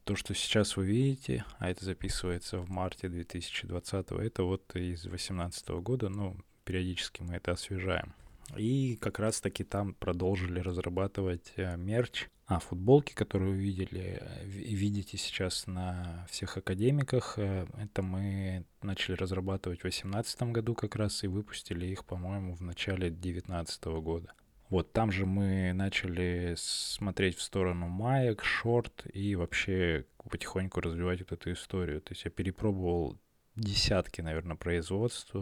То, 0.05 0.15
что 0.15 0.35
сейчас 0.35 0.77
вы 0.77 0.85
видите, 0.85 1.45
а 1.57 1.67
это 1.67 1.83
записывается 1.83 2.59
в 2.59 2.69
марте 2.69 3.09
2020, 3.09 4.11
это 4.11 4.43
вот 4.43 4.63
из 4.75 5.01
2018 5.01 5.69
года, 5.81 6.09
ну, 6.09 6.37
периодически 6.63 7.23
мы 7.23 7.35
это 7.35 7.53
освежаем. 7.53 8.13
И 8.55 8.97
как 8.97 9.17
раз-таки 9.17 9.63
там 9.63 9.95
продолжили 9.95 10.59
разрабатывать 10.59 11.53
э, 11.55 11.75
мерч. 11.77 12.27
А 12.45 12.59
футболки, 12.59 13.13
которые 13.13 13.53
вы 13.53 13.57
видели 13.57 14.21
видите 14.43 15.17
сейчас 15.17 15.65
на 15.65 16.27
всех 16.29 16.57
академиках, 16.57 17.39
э, 17.39 17.65
это 17.81 18.03
мы 18.03 18.63
начали 18.83 19.15
разрабатывать 19.15 19.79
в 19.79 19.81
2018 19.81 20.43
году 20.43 20.75
как 20.75 20.95
раз 20.95 21.23
и 21.23 21.27
выпустили 21.27 21.87
их, 21.87 22.05
по-моему, 22.05 22.53
в 22.53 22.61
начале 22.61 23.09
2019 23.09 23.85
года. 23.85 24.31
Вот 24.69 24.91
там 24.93 25.11
же 25.11 25.25
мы 25.25 25.73
начали 25.73 26.55
смотреть 26.57 27.37
в 27.37 27.41
сторону 27.41 27.87
маек, 27.87 28.43
шорт 28.43 29.05
и 29.13 29.35
вообще 29.35 30.05
потихоньку 30.29 30.81
развивать 30.81 31.19
вот 31.19 31.31
эту 31.31 31.51
историю. 31.53 32.01
То 32.01 32.13
есть 32.13 32.25
я 32.25 32.31
перепробовал 32.31 33.17
десятки, 33.55 34.21
наверное, 34.21 34.55
производств, 34.55 35.33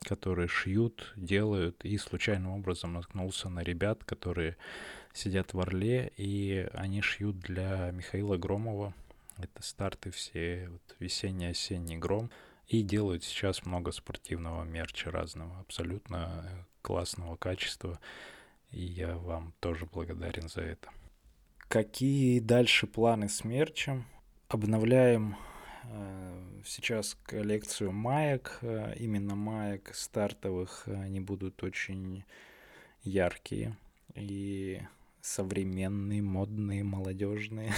которые 0.00 0.48
шьют, 0.48 1.12
делают, 1.16 1.84
и 1.84 1.98
случайным 1.98 2.52
образом 2.52 2.94
наткнулся 2.94 3.48
на 3.48 3.60
ребят, 3.60 4.04
которые 4.04 4.56
сидят 5.12 5.52
в 5.52 5.60
Орле, 5.60 6.12
и 6.16 6.68
они 6.72 7.02
шьют 7.02 7.38
для 7.40 7.90
Михаила 7.90 8.36
Громова. 8.36 8.94
Это 9.36 9.62
старты 9.62 10.10
все, 10.10 10.68
вот, 10.70 10.96
весенний, 10.98 11.46
осенний 11.46 11.96
гром. 11.96 12.30
И 12.66 12.82
делают 12.82 13.24
сейчас 13.24 13.64
много 13.64 13.92
спортивного 13.92 14.62
мерча 14.64 15.10
разного, 15.10 15.60
абсолютно 15.60 16.66
классного 16.82 17.36
качества. 17.36 17.98
И 18.70 18.82
я 18.82 19.16
вам 19.16 19.54
тоже 19.60 19.86
благодарен 19.86 20.48
за 20.48 20.62
это. 20.62 20.90
Какие 21.68 22.40
дальше 22.40 22.86
планы 22.86 23.28
с 23.28 23.44
мерчем? 23.44 24.04
Обновляем 24.48 25.36
сейчас 26.64 27.16
коллекцию 27.24 27.92
маек, 27.92 28.58
именно 28.62 29.34
маек 29.34 29.94
стартовых, 29.94 30.86
они 30.86 31.20
будут 31.20 31.62
очень 31.62 32.24
яркие 33.02 33.76
и 34.14 34.80
современные, 35.20 36.22
модные, 36.22 36.84
молодежные. 36.84 37.72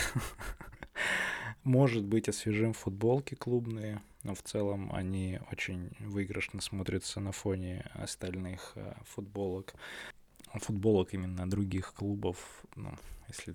Может 1.65 2.05
быть, 2.05 2.29
освежим 2.29 2.73
футболки 2.73 3.35
клубные, 3.35 4.01
но 4.23 4.35
в 4.35 4.43
целом 4.43 4.91
они 4.93 5.41
очень 5.51 5.91
выигрышно 5.99 6.61
смотрятся 6.61 7.21
на 7.21 7.33
фоне 7.33 7.85
остальных 7.95 8.73
э, 8.77 8.95
футболок. 9.05 9.75
Футболок 10.55 11.15
именно 11.15 11.49
других 11.49 11.95
клубов, 11.95 12.65
ну, 12.75 12.93
если 13.29 13.55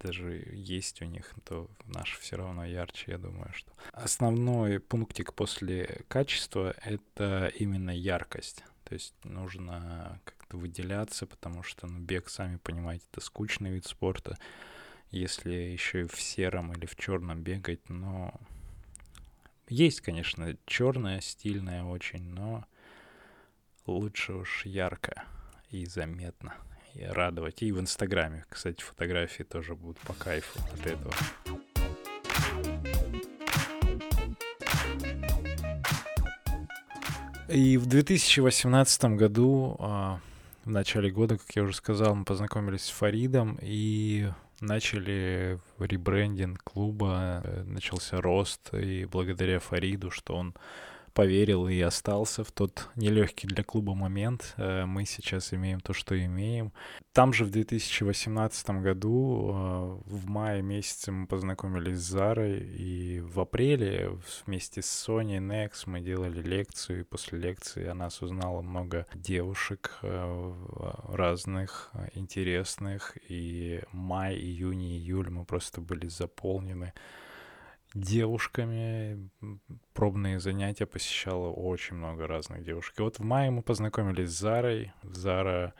даже 0.00 0.44
есть 0.52 1.02
у 1.02 1.04
них, 1.04 1.34
то 1.44 1.68
наш 1.86 2.18
все 2.18 2.36
равно 2.36 2.64
ярче, 2.64 3.12
я 3.12 3.18
думаю, 3.18 3.52
что. 3.52 3.72
Основной 3.92 4.78
пунктик 4.78 5.34
после 5.34 6.04
качества— 6.08 6.74
это 6.84 7.52
именно 7.58 7.90
яркость. 7.90 8.62
То 8.84 8.94
есть 8.94 9.14
нужно 9.24 10.20
как-то 10.24 10.56
выделяться, 10.56 11.26
потому 11.26 11.64
что 11.64 11.88
ну, 11.88 11.98
бег, 11.98 12.28
сами 12.28 12.58
понимаете, 12.58 13.04
это 13.10 13.20
скучный 13.20 13.72
вид 13.72 13.86
спорта 13.86 14.38
если 15.10 15.52
еще 15.52 16.02
и 16.02 16.08
в 16.08 16.20
сером 16.20 16.72
или 16.72 16.86
в 16.86 16.96
черном 16.96 17.42
бегать, 17.42 17.88
но 17.88 18.34
есть, 19.68 20.00
конечно, 20.00 20.56
черная, 20.66 21.20
стильная 21.20 21.84
очень, 21.84 22.22
но 22.22 22.64
лучше 23.86 24.34
уж 24.34 24.66
ярко 24.66 25.24
и 25.82 25.86
заметно. 25.86 26.54
И 26.94 27.04
радовать. 27.04 27.62
И 27.62 27.72
в 27.72 27.80
Инстаграме, 27.80 28.44
кстати, 28.48 28.82
фотографии 28.82 29.42
тоже 29.42 29.74
будут 29.74 29.98
по 30.00 30.14
кайфу 30.14 30.58
от 30.72 30.86
этого. 30.86 31.12
И 37.48 37.76
в 37.76 37.86
2018 37.86 39.16
году, 39.16 39.76
а, 39.78 40.20
в 40.64 40.70
начале 40.70 41.10
года, 41.10 41.38
как 41.38 41.54
я 41.54 41.62
уже 41.62 41.74
сказал, 41.74 42.14
мы 42.14 42.24
познакомились 42.24 42.82
с 42.82 42.90
Фаридом, 42.90 43.58
и 43.62 44.28
начали 44.60 45.60
ребрендинг 45.78 46.62
клуба, 46.64 47.42
э, 47.44 47.62
начался 47.64 48.20
рост, 48.20 48.74
и 48.74 49.04
благодаря 49.04 49.60
Фариду, 49.60 50.10
что 50.10 50.34
он 50.34 50.54
поверил 51.16 51.66
и 51.66 51.80
остался 51.80 52.44
в 52.44 52.52
тот 52.52 52.90
нелегкий 52.94 53.46
для 53.46 53.64
клуба 53.64 53.94
момент. 53.94 54.52
Э, 54.58 54.84
мы 54.84 55.06
сейчас 55.06 55.54
имеем 55.54 55.80
то, 55.80 55.94
что 55.94 56.14
имеем. 56.14 56.72
Там 57.14 57.32
же 57.32 57.46
в 57.46 57.50
2018 57.50 58.82
году, 58.82 59.50
э, 59.50 60.10
в 60.10 60.26
мае 60.26 60.60
месяце 60.60 61.12
мы 61.12 61.26
познакомились 61.26 61.96
с 61.96 62.10
Зарой, 62.10 62.58
и 62.58 63.20
в 63.20 63.40
апреле 63.40 64.10
вместе 64.44 64.82
с 64.82 65.08
Sony 65.08 65.38
Next 65.38 65.84
мы 65.86 66.02
делали 66.02 66.42
лекцию, 66.42 67.00
и 67.00 67.04
после 67.04 67.38
лекции 67.38 67.86
о 67.86 67.94
нас 67.94 68.20
узнало 68.20 68.60
много 68.60 69.06
девушек 69.14 69.96
э, 70.02 70.52
разных, 71.08 71.92
интересных, 72.12 73.16
и 73.26 73.80
май, 73.90 74.36
июнь, 74.36 74.84
июль 74.84 75.30
мы 75.30 75.46
просто 75.46 75.80
были 75.80 76.08
заполнены 76.08 76.92
девушками. 77.94 79.30
Пробные 79.94 80.40
занятия 80.40 80.86
посещала 80.86 81.48
очень 81.48 81.96
много 81.96 82.26
разных 82.26 82.64
девушек. 82.64 82.98
И 82.98 83.02
вот 83.02 83.18
в 83.18 83.22
мае 83.22 83.50
мы 83.50 83.62
познакомились 83.62 84.30
с 84.30 84.38
Зарой. 84.38 84.92
Зара 85.02 85.74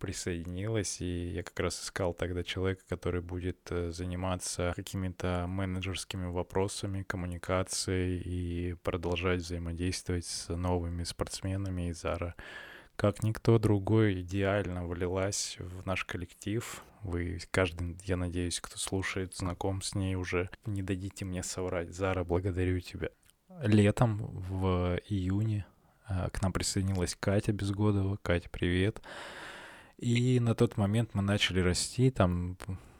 присоединилась, 0.00 1.00
и 1.00 1.28
я 1.28 1.42
как 1.42 1.60
раз 1.60 1.84
искал 1.84 2.14
тогда 2.14 2.42
человека, 2.42 2.82
который 2.88 3.20
будет 3.20 3.58
э, 3.70 3.92
заниматься 3.92 4.72
какими-то 4.74 5.44
менеджерскими 5.46 6.26
вопросами, 6.26 7.02
коммуникацией 7.02 8.18
и 8.18 8.74
продолжать 8.82 9.42
взаимодействовать 9.42 10.24
с 10.24 10.48
новыми 10.48 11.04
спортсменами. 11.04 11.90
И 11.90 11.92
Зара, 11.92 12.34
как 12.96 13.22
никто 13.22 13.58
другой, 13.58 14.22
идеально 14.22 14.86
влилась 14.86 15.56
в 15.60 15.86
наш 15.86 16.04
коллектив, 16.06 16.82
вы, 17.02 17.40
каждый, 17.50 17.96
я 18.04 18.16
надеюсь, 18.16 18.60
кто 18.60 18.76
слушает, 18.76 19.34
знаком 19.34 19.82
с 19.82 19.94
ней 19.94 20.14
уже. 20.16 20.50
Не 20.66 20.82
дадите 20.82 21.24
мне 21.24 21.42
соврать. 21.42 21.90
Зара, 21.90 22.24
благодарю 22.24 22.80
тебя. 22.80 23.08
Летом, 23.62 24.18
в 24.18 25.00
июне, 25.08 25.66
а, 26.06 26.30
к 26.30 26.42
нам 26.42 26.52
присоединилась 26.52 27.16
Катя 27.18 27.52
Безгодова. 27.52 28.18
Катя, 28.22 28.48
привет. 28.50 29.00
И 29.98 30.40
на 30.40 30.54
тот 30.54 30.76
момент 30.76 31.10
мы 31.14 31.22
начали 31.22 31.60
расти, 31.60 32.10
там 32.10 32.56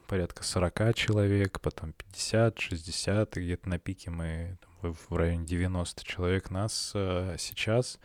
порядка 0.07 0.43
40 0.43 0.93
человек, 0.93 1.59
потом 1.61 1.93
50, 1.93 2.59
60, 2.59 3.37
и 3.37 3.41
где-то 3.41 3.69
на 3.69 3.79
пике 3.79 4.11
мы 4.11 4.57
в 4.81 5.15
районе 5.15 5.45
90 5.45 6.03
человек 6.05 6.51
нас 6.51 6.91
э, 6.95 7.35
сейчас. 7.37 7.99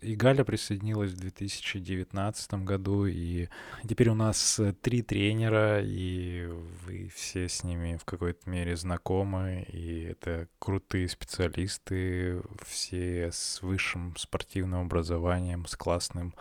И 0.00 0.16
Галя 0.16 0.44
присоединилась 0.44 1.12
в 1.12 1.20
2019 1.20 2.54
году, 2.64 3.06
и 3.06 3.48
теперь 3.88 4.08
у 4.08 4.14
нас 4.14 4.60
три 4.80 5.02
тренера, 5.02 5.80
и 5.80 6.46
вы 6.86 7.10
все 7.14 7.48
с 7.48 7.62
ними 7.62 7.96
в 7.96 8.04
какой-то 8.04 8.48
мере 8.50 8.76
знакомы, 8.76 9.64
и 9.68 10.02
это 10.02 10.48
крутые 10.58 11.08
специалисты, 11.08 12.42
все 12.66 13.30
с 13.32 13.62
высшим 13.62 14.16
спортивным 14.16 14.80
образованием, 14.86 15.66
с 15.66 15.76
классным 15.76 16.34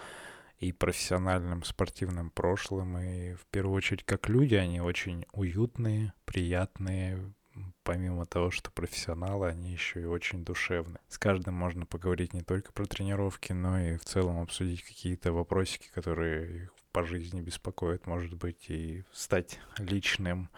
и 0.59 0.71
профессиональным 0.71 1.63
спортивным 1.63 2.29
прошлым, 2.29 2.97
и 2.97 3.33
в 3.33 3.45
первую 3.51 3.75
очередь 3.75 4.05
как 4.05 4.29
люди 4.29 4.55
они 4.55 4.79
очень 4.79 5.25
уютные, 5.33 6.13
приятные, 6.25 7.33
помимо 7.83 8.25
того, 8.25 8.51
что 8.51 8.71
профессионалы, 8.71 9.47
они 9.47 9.71
еще 9.71 10.01
и 10.01 10.05
очень 10.05 10.43
душевны. 10.43 10.99
С 11.07 11.17
каждым 11.17 11.55
можно 11.55 11.85
поговорить 11.85 12.33
не 12.33 12.41
только 12.41 12.71
про 12.71 12.85
тренировки, 12.85 13.53
но 13.53 13.79
и 13.79 13.97
в 13.97 14.05
целом 14.05 14.39
обсудить 14.39 14.83
какие-то 14.83 15.33
вопросики, 15.33 15.89
которые 15.93 16.63
их 16.63 16.73
по 16.91 17.03
жизни 17.03 17.41
беспокоят, 17.41 18.07
может 18.07 18.33
быть, 18.33 18.69
и 18.69 19.03
стать 19.11 19.59
личным 19.77 20.49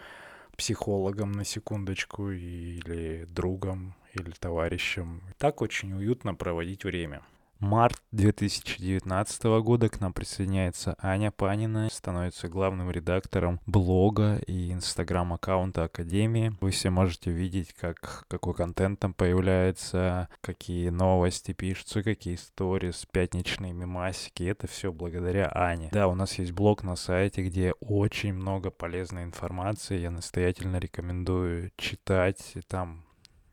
психологом 0.56 1.32
на 1.32 1.44
секундочку, 1.44 2.30
или 2.30 3.24
другом, 3.28 3.94
или 4.12 4.30
товарищем. 4.30 5.22
Так 5.38 5.62
очень 5.62 5.92
уютно 5.92 6.34
проводить 6.34 6.84
время 6.84 7.22
март 7.58 8.02
2019 8.12 9.44
года 9.62 9.88
к 9.88 10.00
нам 10.00 10.12
присоединяется 10.12 10.96
Аня 11.00 11.30
Панина, 11.30 11.88
становится 11.90 12.48
главным 12.48 12.90
редактором 12.90 13.60
блога 13.66 14.36
и 14.46 14.72
инстаграм-аккаунта 14.72 15.84
Академии. 15.84 16.52
Вы 16.60 16.70
все 16.70 16.90
можете 16.90 17.30
видеть, 17.30 17.72
как, 17.72 18.24
какой 18.28 18.54
контент 18.54 19.00
там 19.00 19.14
появляется, 19.14 20.28
какие 20.40 20.90
новости 20.90 21.52
пишутся, 21.52 22.02
какие 22.02 22.36
сторис, 22.36 23.06
пятничные 23.10 23.72
мемасики. 23.72 24.44
Это 24.44 24.66
все 24.66 24.92
благодаря 24.92 25.50
Ане. 25.54 25.88
Да, 25.92 26.08
у 26.08 26.14
нас 26.14 26.38
есть 26.38 26.52
блог 26.52 26.82
на 26.82 26.96
сайте, 26.96 27.42
где 27.42 27.72
очень 27.80 28.34
много 28.34 28.70
полезной 28.70 29.24
информации. 29.24 29.98
Я 29.98 30.10
настоятельно 30.10 30.76
рекомендую 30.76 31.72
читать. 31.76 32.54
Там 32.68 33.04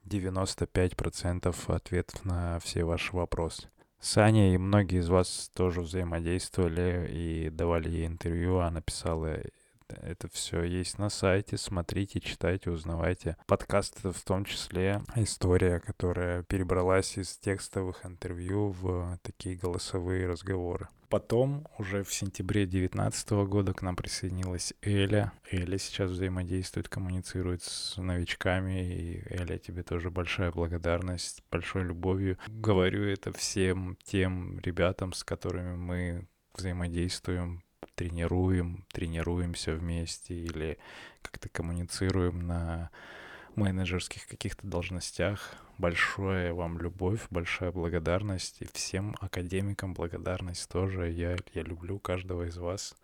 95% 0.06 1.74
ответов 1.74 2.26
на 2.26 2.60
все 2.60 2.84
ваши 2.84 3.16
вопросы. 3.16 3.70
С 4.02 4.18
Аней 4.18 4.58
многие 4.58 5.00
из 5.00 5.10
вас 5.10 5.52
тоже 5.54 5.82
взаимодействовали 5.82 7.08
и 7.14 7.50
давали 7.52 7.88
ей 7.88 8.08
интервью. 8.08 8.58
Она 8.58 8.82
писала 8.82 9.38
это 9.90 10.28
все 10.30 10.64
есть 10.64 10.98
на 10.98 11.12
сайте. 11.12 11.56
Смотрите, 11.56 12.20
читайте, 12.20 12.72
узнавайте. 12.72 13.38
Подкаст 13.46 14.00
это 14.00 14.12
в 14.12 14.22
том 14.22 14.44
числе 14.44 15.04
история, 15.16 15.80
которая 15.80 16.42
перебралась 16.42 17.16
из 17.16 17.38
текстовых 17.38 18.04
интервью 18.04 18.72
в 18.72 19.20
такие 19.22 19.56
голосовые 19.56 20.28
разговоры. 20.28 20.88
Потом, 21.12 21.67
уже 21.78 22.06
в 22.06 22.13
сентябре 22.13 22.65
2019 22.65 23.32
года 23.32 23.74
к 23.74 23.82
нам 23.82 23.97
присоединилась 23.97 24.74
Эля. 24.82 25.34
Эля 25.52 25.78
сейчас 25.78 26.10
взаимодействует, 26.10 26.88
коммуницирует 26.88 27.63
с 27.63 27.97
новичками. 27.97 28.82
И 28.82 29.24
Эля, 29.30 29.58
тебе 29.58 29.84
тоже 29.84 30.10
большая 30.10 30.54
благодарность, 30.54 31.43
большой 31.52 31.84
любовью. 31.84 32.38
Говорю 32.47 33.04
это 33.04 33.34
всем 33.34 33.97
тем 34.06 34.62
ребятам, 34.62 35.12
с 35.12 35.26
которыми 35.26 35.76
мы 35.76 36.30
взаимодействуем 36.56 37.62
тренируем, 37.95 38.86
тренируемся 38.93 39.74
вместе 39.74 40.34
или 40.34 40.78
как-то 41.21 41.50
коммуницируем 41.50 42.47
на 42.47 42.89
менеджерских 43.56 44.28
каких-то 44.28 44.68
должностях. 44.68 45.56
Большое 45.78 46.54
вам 46.54 46.78
любовь, 46.80 47.22
большая 47.30 47.72
благодарность. 47.72 48.62
И 48.62 48.68
всем 48.74 49.16
академикам 49.20 49.94
благодарность 49.94 50.70
тоже. 50.70 51.10
Я, 51.10 51.38
я 51.54 51.62
люблю 51.64 52.00
каждого 52.00 52.44
из 52.44 52.58
вас. 52.58 52.96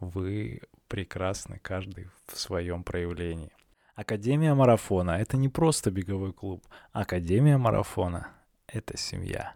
Вы 0.00 0.62
прекрасны, 0.88 1.58
каждый 1.62 2.08
в 2.26 2.38
своем 2.38 2.82
проявлении. 2.82 3.52
Академия 3.94 4.54
марафона— 4.54 5.10
это 5.20 5.36
не 5.36 5.48
просто 5.48 5.90
беговой 5.90 6.32
клуб. 6.32 6.62
Академия 6.92 7.56
марафона— 7.56 8.28
это 8.66 8.98
семья. 8.98 9.54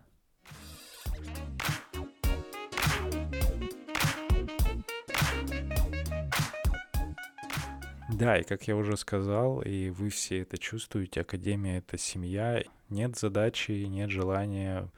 Да, 8.21 8.37
и 8.37 8.43
как 8.43 8.69
я 8.69 8.77
уже 8.77 8.99
сказал, 8.99 9.63
и 9.63 9.89
вы 9.89 10.11
все 10.11 10.41
это 10.41 10.59
чувствуете, 10.59 11.23
Академия— 11.23 11.79
это 11.79 11.97
семья. 11.97 12.63
Нет 12.91 13.17
задачи, 13.17 13.73
нет 13.73 14.11
желания 14.11 14.91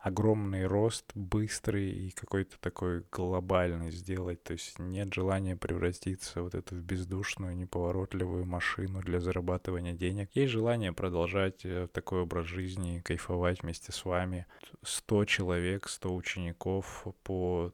огромный 0.00 0.66
рост, 0.66 1.10
быстрый 1.14 1.90
и 1.90 2.10
какой-то 2.10 2.58
такой 2.60 3.04
глобальный 3.10 3.90
сделать. 3.90 4.42
То 4.42 4.52
есть 4.52 4.78
нет 4.78 5.14
желания 5.14 5.56
превратиться 5.56 6.42
вот 6.42 6.54
эту 6.54 6.74
в 6.74 6.80
бездушную, 6.80 7.56
неповоротливую 7.56 8.44
машину 8.44 9.00
для 9.00 9.20
зарабатывания 9.20 9.94
денег. 9.94 10.28
Есть 10.34 10.52
желание 10.52 10.92
продолжать 10.92 11.64
э, 11.64 11.88
такой 11.90 12.20
образ 12.20 12.44
жизни, 12.44 13.00
кайфовать 13.02 13.62
вместе 13.62 13.92
с 13.92 14.04
вами. 14.04 14.44
100 14.82 15.24
человек, 15.24 15.88
100 15.88 16.14
учеников 16.14 17.06
по 17.22 17.72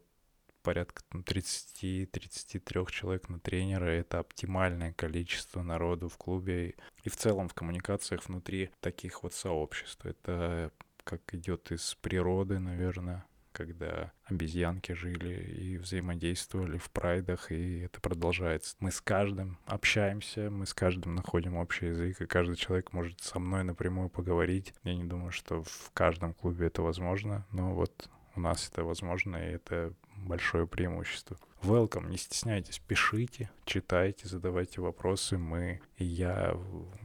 порядка 0.64 1.02
30-33 1.12 2.90
человек 2.90 3.28
на 3.28 3.38
тренера. 3.38 3.84
Это 3.84 4.18
оптимальное 4.18 4.92
количество 4.94 5.62
народу 5.62 6.08
в 6.08 6.16
клубе 6.16 6.74
и 7.04 7.08
в 7.08 7.16
целом 7.16 7.48
в 7.48 7.54
коммуникациях 7.54 8.26
внутри 8.26 8.70
таких 8.80 9.22
вот 9.22 9.34
сообществ. 9.34 10.04
Это 10.04 10.72
как 11.04 11.34
идет 11.34 11.70
из 11.70 11.94
природы, 11.96 12.58
наверное, 12.58 13.26
когда 13.52 14.12
обезьянки 14.24 14.92
жили 14.92 15.34
и 15.34 15.76
взаимодействовали 15.76 16.78
в 16.78 16.90
прайдах, 16.90 17.52
и 17.52 17.80
это 17.80 18.00
продолжается. 18.00 18.74
Мы 18.80 18.90
с 18.90 19.00
каждым 19.00 19.58
общаемся, 19.66 20.50
мы 20.50 20.66
с 20.66 20.74
каждым 20.74 21.14
находим 21.14 21.56
общий 21.56 21.86
язык, 21.86 22.20
и 22.20 22.26
каждый 22.26 22.56
человек 22.56 22.92
может 22.92 23.20
со 23.20 23.38
мной 23.38 23.62
напрямую 23.62 24.08
поговорить. 24.08 24.74
Я 24.82 24.96
не 24.96 25.04
думаю, 25.04 25.30
что 25.30 25.62
в 25.62 25.90
каждом 25.92 26.32
клубе 26.34 26.66
это 26.66 26.82
возможно, 26.82 27.46
но 27.52 27.74
вот 27.74 28.08
у 28.34 28.40
нас 28.40 28.68
это 28.68 28.82
возможно, 28.82 29.36
и 29.36 29.52
это 29.52 29.94
большое 30.24 30.66
преимущество. 30.66 31.36
Welcome, 31.62 32.10
не 32.10 32.18
стесняйтесь, 32.18 32.78
пишите, 32.78 33.48
читайте, 33.64 34.28
задавайте 34.28 34.82
вопросы. 34.82 35.38
Мы 35.38 35.80
и 35.96 36.04
я 36.04 36.58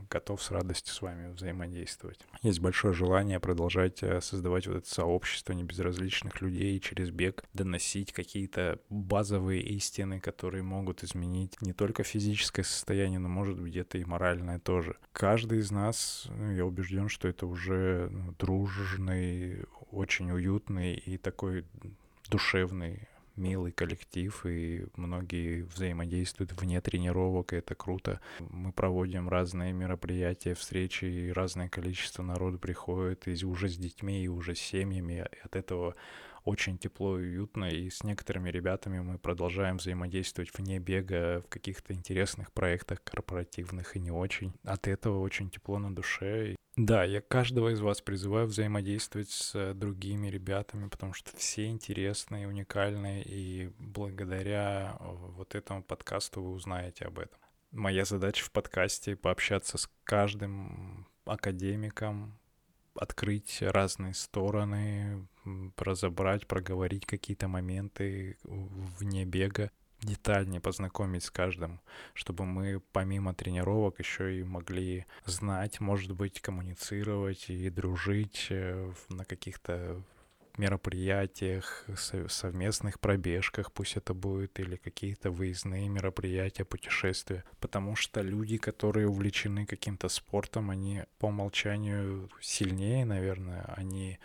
готов 0.09 0.43
с 0.43 0.51
радостью 0.51 0.93
с 0.93 1.01
вами 1.01 1.31
взаимодействовать. 1.31 2.19
Есть 2.41 2.59
большое 2.59 2.93
желание 2.93 3.39
продолжать 3.39 4.03
э, 4.03 4.19
создавать 4.19 4.67
вот 4.67 4.77
это 4.77 4.89
сообщество 4.89 5.53
небезразличных 5.53 6.41
людей 6.41 6.77
через 6.79 7.11
бег 7.11 7.45
доносить 7.53 8.11
какие-то 8.11 8.79
базовые 8.89 9.61
истины, 9.61 10.19
которые 10.19 10.63
могут 10.63 11.03
изменить 11.03 11.61
не 11.61 11.71
только 11.71 12.03
физическое 12.03 12.63
состояние, 12.63 13.19
но, 13.19 13.29
может 13.29 13.57
быть, 13.57 13.71
где-то 13.71 13.97
и 13.97 14.03
моральное 14.03 14.59
тоже. 14.59 14.97
Каждый 15.13 15.59
из 15.59 15.71
нас, 15.71 16.27
ну, 16.29 16.51
я 16.51 16.65
убежден, 16.65 17.07
что 17.07 17.27
это 17.27 17.45
уже 17.45 18.09
ну, 18.11 18.33
дружный, 18.37 19.63
очень 19.91 20.31
уютный 20.31 20.95
и 20.95 21.17
такой 21.17 21.65
душевный 22.29 23.07
милый 23.39 23.71
коллектив, 23.71 24.45
и 24.45 24.85
многие 24.95 25.63
взаимодействуют 25.63 26.53
вне 26.53 26.81
тренировок, 26.81 27.53
и 27.53 27.57
это 27.57 27.73
круто. 27.73 28.19
Мы 28.39 28.71
проводим 28.71 29.29
разные 29.29 29.73
мероприятия, 29.73 30.53
встречи, 30.53 31.05
и 31.05 31.31
разное 31.31 31.69
количество 31.69 32.21
народу 32.21 32.59
приходит, 32.59 33.27
и 33.27 33.45
уже 33.45 33.69
с 33.69 33.77
детьми, 33.77 34.23
и 34.23 34.27
уже 34.27 34.55
с 34.55 34.59
семьями. 34.59 35.25
И 35.31 35.45
от 35.45 35.55
этого 35.55 35.95
очень 36.45 36.77
тепло 36.77 37.19
и 37.19 37.23
уютно, 37.27 37.65
и 37.65 37.89
с 37.89 38.03
некоторыми 38.03 38.49
ребятами 38.49 38.99
мы 38.99 39.17
продолжаем 39.17 39.77
взаимодействовать 39.77 40.51
вне 40.57 40.79
бега 40.79 41.41
в 41.41 41.49
каких-то 41.49 41.93
интересных 41.93 42.51
проектах 42.51 43.03
корпоративных 43.03 43.95
и 43.95 43.99
не 43.99 44.11
очень. 44.11 44.53
От 44.63 44.87
этого 44.87 45.19
очень 45.19 45.49
тепло 45.49 45.79
на 45.79 45.93
душе. 45.93 46.55
Да, 46.81 47.03
я 47.03 47.19
каждого 47.19 47.73
из 47.73 47.81
вас 47.81 47.99
призываю 47.99 48.47
взаимодействовать 48.47 49.29
с 49.31 49.73
другими 49.73 50.29
ребятами, 50.29 50.87
потому 50.87 51.11
что 51.11 51.35
все 51.35 51.65
интересные, 51.65 52.47
уникальные, 52.47 53.21
и 53.25 53.69
благодаря 53.79 54.95
вот 55.01 55.55
этому 55.55 55.83
подкасту 55.83 56.41
вы 56.41 56.51
узнаете 56.51 57.03
об 57.03 57.19
этом. 57.19 57.37
Моя 57.71 58.05
задача 58.05 58.45
в 58.45 58.51
подкасте— 58.51 59.15
пообщаться 59.17 59.77
с 59.77 59.89
каждым 60.05 61.05
академиком, 61.25 62.39
открыть 62.95 63.57
разные 63.61 64.13
стороны, 64.13 65.27
разобрать, 65.75 66.47
проговорить 66.47 67.05
какие-то 67.05 67.49
моменты 67.49 68.37
вне 68.45 69.25
бега, 69.25 69.69
детальнее 70.01 70.61
познакомить 70.61 71.23
с 71.23 71.31
каждым, 71.31 71.81
чтобы 72.13 72.45
мы 72.45 72.81
помимо 72.91 73.33
тренировок 73.33 73.99
еще 73.99 74.39
и 74.39 74.43
могли 74.43 75.05
знать, 75.25 75.79
может 75.79 76.13
быть, 76.13 76.41
коммуницировать 76.41 77.49
и 77.49 77.69
дружить 77.69 78.47
э, 78.49 78.91
на 79.09 79.25
каких-то 79.25 80.01
мероприятиях, 80.59 81.85
совместных 82.27 82.99
пробежках, 82.99 83.71
пусть 83.71 83.97
это 83.97 84.13
будет, 84.13 84.59
или 84.59 84.75
какие-то 84.75 85.31
выездные 85.31 85.87
мероприятия, 85.87 86.65
путешествия. 86.65 87.43
Потому 87.59 87.95
что 87.95 88.21
люди, 88.21 88.57
которые 88.57 89.07
увлечены 89.07 89.65
каким-то 89.65 90.09
спортом, 90.09 90.69
они 90.69 91.03
по 91.17 91.27
умолчанию 91.27 92.29
сильнее, 92.41 93.05
наверное, 93.05 93.63
они, 93.77 94.19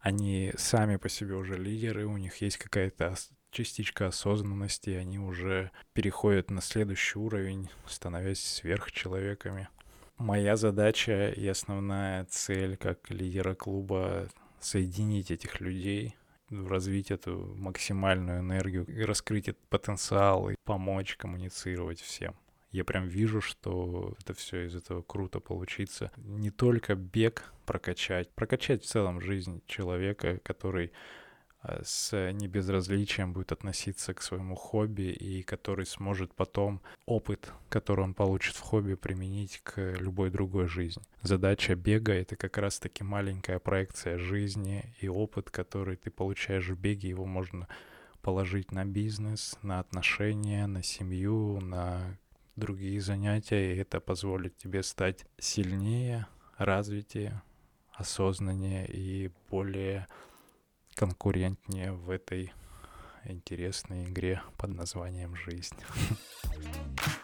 они 0.00 0.52
сами 0.56 0.96
по 0.96 1.08
себе 1.08 1.34
уже 1.34 1.56
лидеры, 1.56 2.06
у 2.06 2.16
них 2.16 2.36
есть 2.42 2.58
какая-то 2.58 3.14
частичка 3.50 4.08
осознанности, 4.08 4.90
они 4.90 5.18
уже 5.18 5.70
переходят 5.92 6.50
на 6.50 6.60
следующий 6.60 7.18
уровень, 7.18 7.68
становясь 7.86 8.40
сверхчеловеками. 8.40 9.68
Моя 10.16 10.56
задача 10.56 11.30
и 11.30 11.46
основная 11.46 12.24
цель 12.24 12.76
как 12.76 13.10
лидера 13.10 13.54
клуба 13.54 14.28
соединить 14.60 15.30
этих 15.30 15.60
людей, 15.60 16.16
развить 16.50 17.10
эту 17.10 17.54
максимальную 17.56 18.40
энергию 18.40 18.86
раскрыть 19.06 19.48
этот 19.48 19.62
потенциал 19.68 20.50
и 20.50 20.56
помочь 20.64 21.16
коммуницировать 21.16 22.00
всем. 22.00 22.34
Я 22.70 22.84
прям 22.84 23.06
вижу, 23.06 23.40
что 23.40 24.14
это 24.20 24.34
все 24.34 24.66
из 24.66 24.74
этого 24.74 25.02
круто 25.02 25.40
получится. 25.40 26.10
Не 26.16 26.50
только 26.50 26.94
бег 26.94 27.52
прокачать, 27.64 28.30
прокачать 28.34 28.82
в 28.84 28.86
целом 28.86 29.20
жизнь 29.20 29.62
человека, 29.66 30.38
который 30.42 30.92
с 31.82 32.32
небезразличием 32.32 33.32
будет 33.32 33.52
относиться 33.52 34.14
к 34.14 34.22
своему 34.22 34.54
хобби 34.54 35.10
и 35.10 35.42
который 35.42 35.86
сможет 35.86 36.34
потом 36.34 36.80
опыт, 37.04 37.52
который 37.68 38.04
он 38.04 38.14
получит 38.14 38.54
в 38.54 38.60
хобби, 38.60 38.94
применить 38.94 39.60
к 39.64 39.94
любой 39.98 40.30
другой 40.30 40.68
жизни. 40.68 41.02
Задача 41.22 41.74
бега— 41.74 42.12
это 42.14 42.36
как 42.36 42.58
раз-таки 42.58 43.02
маленькая 43.02 43.58
проекция 43.58 44.18
жизни 44.18 44.94
и 45.00 45.08
опыт, 45.08 45.50
который 45.50 45.96
ты 45.96 46.10
получаешь 46.10 46.68
в 46.68 46.78
беге, 46.78 47.08
его 47.08 47.26
можно 47.26 47.66
положить 48.22 48.72
на 48.72 48.84
бизнес, 48.84 49.58
на 49.62 49.80
отношения, 49.80 50.66
на 50.66 50.82
семью, 50.82 51.60
на 51.60 52.18
другие 52.56 53.00
занятия, 53.00 53.74
и 53.74 53.78
это 53.78 54.00
позволит 54.00 54.56
тебе 54.56 54.82
стать 54.82 55.26
сильнее, 55.38 56.26
развитее, 56.56 57.42
осознаннее 57.92 58.86
и 58.88 59.30
более 59.50 60.06
конкурентнее 60.98 61.92
в 61.92 62.10
этой 62.10 62.52
интересной 63.22 64.06
игре 64.06 64.42
под 64.56 64.70
названием 64.70 65.36
«Жизнь». 65.36 65.76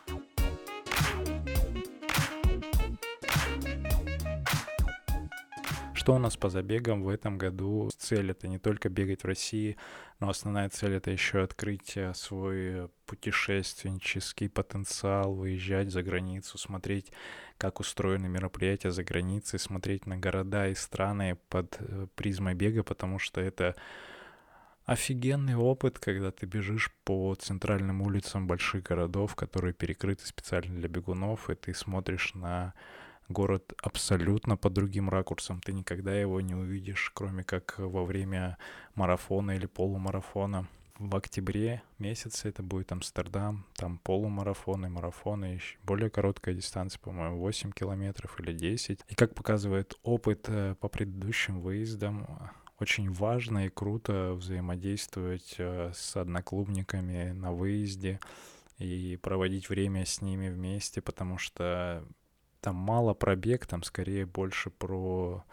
Что 6.05 6.17
у 6.17 6.19
нас 6.19 6.37
по 6.37 6.51
забегам 6.51 7.03
в 7.03 7.09
этом 7.09 7.39
году? 7.39 7.89
Цель 7.97 8.33
это 8.33 8.47
не 8.47 8.59
только 8.59 8.91
бегать 8.91 9.23
в 9.23 9.27
России, 9.27 9.79
но 10.21 10.29
основная 10.29 10.69
цель 10.69 10.97
это 10.97 11.11
еще 11.11 11.43
открыть 11.43 11.97
э, 11.97 12.13
свой 12.13 12.91
путешественнический 13.07 14.51
потенциал, 14.51 15.33
выезжать 15.33 15.91
за 15.91 16.03
границу, 16.03 16.59
смотреть, 16.59 17.11
как 17.57 17.81
устроены 17.81 18.29
мероприятия 18.29 18.91
за 18.91 19.03
границей, 19.03 19.59
смотреть 19.59 20.05
на 20.05 20.19
города 20.19 20.69
и 20.69 20.75
страны 20.75 21.39
под 21.49 21.79
э, 21.79 22.07
призмой 22.17 22.53
бега, 22.53 22.83
потому 22.83 23.19
что 23.19 23.41
это 23.41 23.75
офигенный 24.85 25.57
опыт, 25.57 25.99
когда 25.99 26.31
ты 26.33 26.45
бежишь 26.45 26.93
по 27.05 27.35
центральным 27.35 28.03
улицам 28.03 28.47
больших 28.47 28.83
городов, 28.83 29.35
которые 29.35 29.73
перекрыты 29.73 30.27
специально 30.27 30.79
для 30.79 30.89
бегунов, 30.91 31.49
и 31.49 31.55
ты 31.55 31.73
смотришь 31.73 32.35
на 32.35 32.75
город 33.29 33.73
абсолютно 33.83 34.57
под 34.57 34.73
другим 34.73 35.09
ракурсом. 35.09 35.61
Ты 35.61 35.73
никогда 35.73 36.15
его 36.15 36.41
не 36.41 36.55
увидишь, 36.55 37.11
кроме 37.15 37.45
как 37.45 37.79
во 37.79 38.05
время 38.05 38.59
марафона 38.95 39.53
или 39.53 39.67
полумарафона. 39.67 40.69
В 40.99 41.17
октябре 41.17 41.83
месяце 41.99 42.49
это 42.49 42.63
будет 42.63 42.93
Амстердам, 42.93 43.67
там 43.75 43.99
полумарафоны, 43.99 44.89
марафоны, 44.89 45.47
еще 45.47 45.77
более 45.83 46.09
короткая 46.09 46.55
дистанция, 46.55 47.01
по-моему, 47.01 47.41
8 47.41 47.73
километров 47.73 48.39
или 48.39 48.53
10. 48.53 49.01
И 49.09 49.15
как 49.17 49.35
показывает 49.35 49.99
опыт 50.05 50.45
э, 50.47 50.77
по 50.79 50.89
предыдущим 50.89 51.61
выездам, 51.61 52.29
очень 52.79 53.11
важно 53.13 53.67
и 53.67 53.71
круто 53.71 54.35
взаимодействовать 54.35 55.57
э, 55.59 55.91
с 55.93 56.17
одноклубниками 56.17 57.33
на 57.33 57.53
выезде 57.53 58.21
и 58.79 59.19
проводить 59.21 59.69
время 59.69 60.07
с 60.07 60.21
ними 60.21 60.49
вместе, 60.49 61.01
потому 61.01 61.39
что 61.39 62.05
там 62.65 62.77
мало 62.77 63.13
пробег, 63.13 63.67
там 63.67 63.83
скорее 63.83 64.25
больше 64.25 64.71
про 64.71 65.45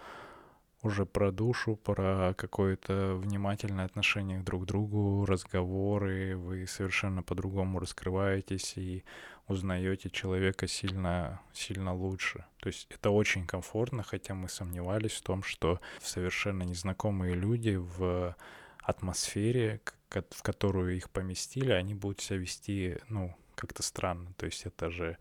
уже 0.82 1.06
про 1.06 1.32
душу, 1.32 1.76
про 1.76 2.34
какое-то 2.38 3.16
внимательное 3.16 3.84
отношение 3.84 4.40
друг 4.40 4.64
к 4.64 4.66
другу, 4.66 5.26
разговоры, 5.26 6.38
вы 6.38 6.66
совершенно 6.68 7.22
по-другому 7.22 7.80
раскрываетесь 7.80 8.78
и 8.78 9.04
узнаете 9.48 10.10
человека 10.10 10.68
сильно, 10.68 11.42
сильно 11.52 11.94
лучше. 11.94 12.46
То 12.62 12.68
есть 12.68 12.88
это 12.90 13.10
очень 13.10 13.46
комфортно, 13.46 14.04
хотя 14.04 14.34
мы 14.34 14.48
сомневались 14.48 15.12
в 15.12 15.22
том, 15.22 15.44
что 15.44 15.82
совершенно 16.00 16.64
незнакомые 16.64 17.36
люди 17.36 17.76
в 17.76 18.38
атмосфере, 18.80 19.82
в 20.10 20.42
которую 20.42 20.96
их 20.96 21.10
поместили, 21.10 21.74
они 21.74 21.94
будут 21.94 22.22
себя 22.22 22.40
вести, 22.40 22.98
ну, 23.10 23.36
как-то 23.56 23.84
странно. 23.84 24.34
То 24.38 24.46
есть 24.46 24.66
это 24.66 24.90
же 24.90 25.18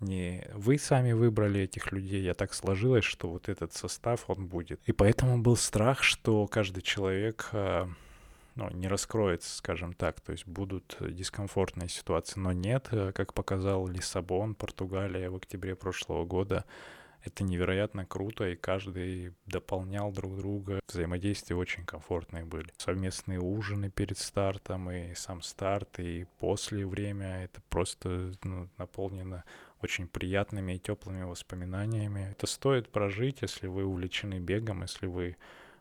не 0.00 0.46
вы 0.54 0.78
сами 0.78 1.12
выбрали 1.12 1.60
этих 1.60 1.92
людей, 1.92 2.30
а 2.30 2.34
так 2.34 2.54
сложилось, 2.54 3.04
что 3.04 3.28
вот 3.28 3.48
этот 3.48 3.72
состав, 3.72 4.24
он 4.28 4.46
будет. 4.46 4.80
И 4.86 4.92
поэтому 4.92 5.38
был 5.38 5.56
страх, 5.56 6.02
что 6.02 6.46
каждый 6.46 6.82
человек 6.82 7.48
а, 7.52 7.88
ну, 8.56 8.70
не 8.70 8.88
раскроется, 8.88 9.56
скажем 9.56 9.92
так, 9.92 10.20
то 10.20 10.32
есть 10.32 10.46
будут 10.46 10.96
дискомфортные 11.00 11.88
ситуации, 11.88 12.40
но 12.40 12.52
нет, 12.52 12.88
как 13.14 13.34
показал 13.34 13.86
Лиссабон, 13.86 14.54
Португалия 14.54 15.30
в 15.30 15.36
октябре 15.36 15.76
прошлого 15.76 16.24
года, 16.24 16.64
это 17.26 17.42
невероятно 17.42 18.06
круто, 18.06 18.48
и 18.48 18.54
каждый 18.54 19.34
дополнял 19.46 20.12
друг 20.12 20.36
друга. 20.36 20.78
Взаимодействия 20.86 21.56
очень 21.56 21.84
комфортные 21.84 22.44
были. 22.44 22.68
Совместные 22.76 23.40
ужины 23.40 23.90
перед 23.90 24.16
стартом, 24.16 24.90
и 24.92 25.12
сам 25.14 25.42
старт, 25.42 25.98
и 25.98 26.26
после 26.38 26.86
время. 26.86 27.42
Это 27.42 27.60
просто 27.68 28.32
ну, 28.44 28.68
наполнено 28.78 29.42
очень 29.82 30.08
приятными 30.08 30.74
и 30.74 30.78
теплыми 30.78 31.22
воспоминаниями. 31.22 32.30
Это 32.30 32.46
стоит 32.46 32.90
прожить, 32.90 33.42
если 33.42 33.66
вы 33.66 33.84
увлечены 33.84 34.38
бегом, 34.38 34.82
если 34.82 35.06
вы 35.06 35.36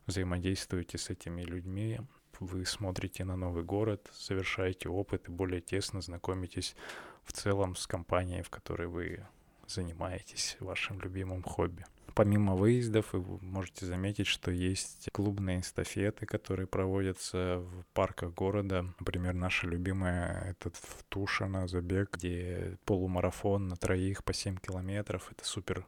взаимодействуете 0.06 0.98
с 0.98 1.10
этими 1.10 1.42
людьми, 1.42 2.00
вы 2.40 2.66
смотрите 2.66 3.24
на 3.24 3.36
новый 3.36 3.64
город, 3.64 4.10
совершаете 4.14 4.90
опыт 4.90 5.28
и 5.28 5.32
более 5.32 5.62
тесно 5.62 6.02
знакомитесь 6.02 6.76
в 7.24 7.32
целом 7.32 7.76
с 7.76 7.88
компанией, 7.88 8.44
в 8.44 8.50
которой 8.50 8.88
вы 8.88 9.26
занимаетесь 9.68 10.58
вашим 10.60 11.00
любимым 11.00 11.44
хобби. 11.44 11.86
Помимо 12.16 12.56
выездов, 12.56 13.12
вы 13.12 13.40
можете 13.42 13.86
заметить, 13.86 14.28
что 14.28 14.50
есть 14.50 15.10
клубные 15.12 15.60
эстафеты, 15.60 16.26
которые 16.26 16.66
проводятся 16.66 17.58
в 17.58 17.84
парках 17.94 18.34
города. 18.34 18.86
Например, 19.02 19.34
наша 19.34 19.68
любимая 19.68 20.52
этот 20.52 20.78
в 20.78 21.04
Тушино 21.10 21.68
забег, 21.68 22.12
где 22.14 22.78
полумарафон 22.86 23.68
на 23.68 23.76
троих 23.76 24.24
по 24.24 24.34
7 24.34 24.56
километров. 24.58 25.30
Это 25.30 25.46
супер 25.46 25.86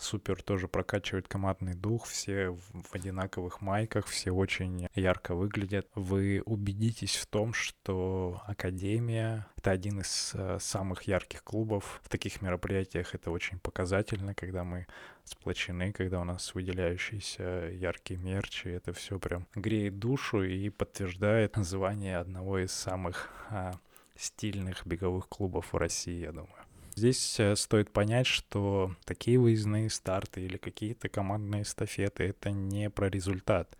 супер 0.00 0.42
тоже 0.42 0.68
прокачивает 0.68 1.28
командный 1.28 1.74
дух, 1.74 2.06
все 2.06 2.50
в 2.50 2.94
одинаковых 2.94 3.60
майках, 3.60 4.06
все 4.06 4.30
очень 4.32 4.88
ярко 4.94 5.34
выглядят. 5.34 5.88
Вы 5.94 6.42
убедитесь 6.44 7.16
в 7.16 7.26
том, 7.26 7.52
что 7.52 8.42
Академия— 8.46 9.46
это 9.56 9.70
один 9.70 10.00
из 10.00 10.32
э, 10.34 10.58
самых 10.60 11.02
ярких 11.02 11.44
клубов. 11.44 12.00
В 12.02 12.08
таких 12.08 12.42
мероприятиях 12.42 13.14
это 13.14 13.30
очень 13.30 13.58
показательно, 13.58 14.34
когда 14.34 14.64
мы 14.64 14.86
сплочены, 15.24 15.92
когда 15.92 16.20
у 16.20 16.24
нас 16.24 16.54
выделяющиеся 16.54 17.70
яркие 17.72 18.18
мерчи. 18.18 18.68
Это 18.68 18.92
все 18.92 19.18
прям 19.18 19.46
греет 19.54 19.98
душу 19.98 20.42
и 20.42 20.70
подтверждает 20.70 21.56
звание 21.56 22.18
одного 22.18 22.58
из 22.58 22.72
самых 22.72 23.30
а, 23.50 23.72
стильных 24.16 24.86
беговых 24.86 25.28
клубов 25.28 25.72
в 25.72 25.76
России, 25.76 26.20
я 26.20 26.32
думаю. 26.32 26.64
Здесь 27.00 27.40
э, 27.40 27.56
стоит 27.56 27.90
понять, 27.90 28.26
что 28.26 28.94
такие 29.06 29.38
выездные 29.38 29.88
старты 29.88 30.42
или 30.42 30.58
какие-то 30.58 31.08
командные 31.08 31.62
эстафеты— 31.62 32.24
это 32.24 32.50
не 32.50 32.90
про 32.90 33.08
результат. 33.08 33.78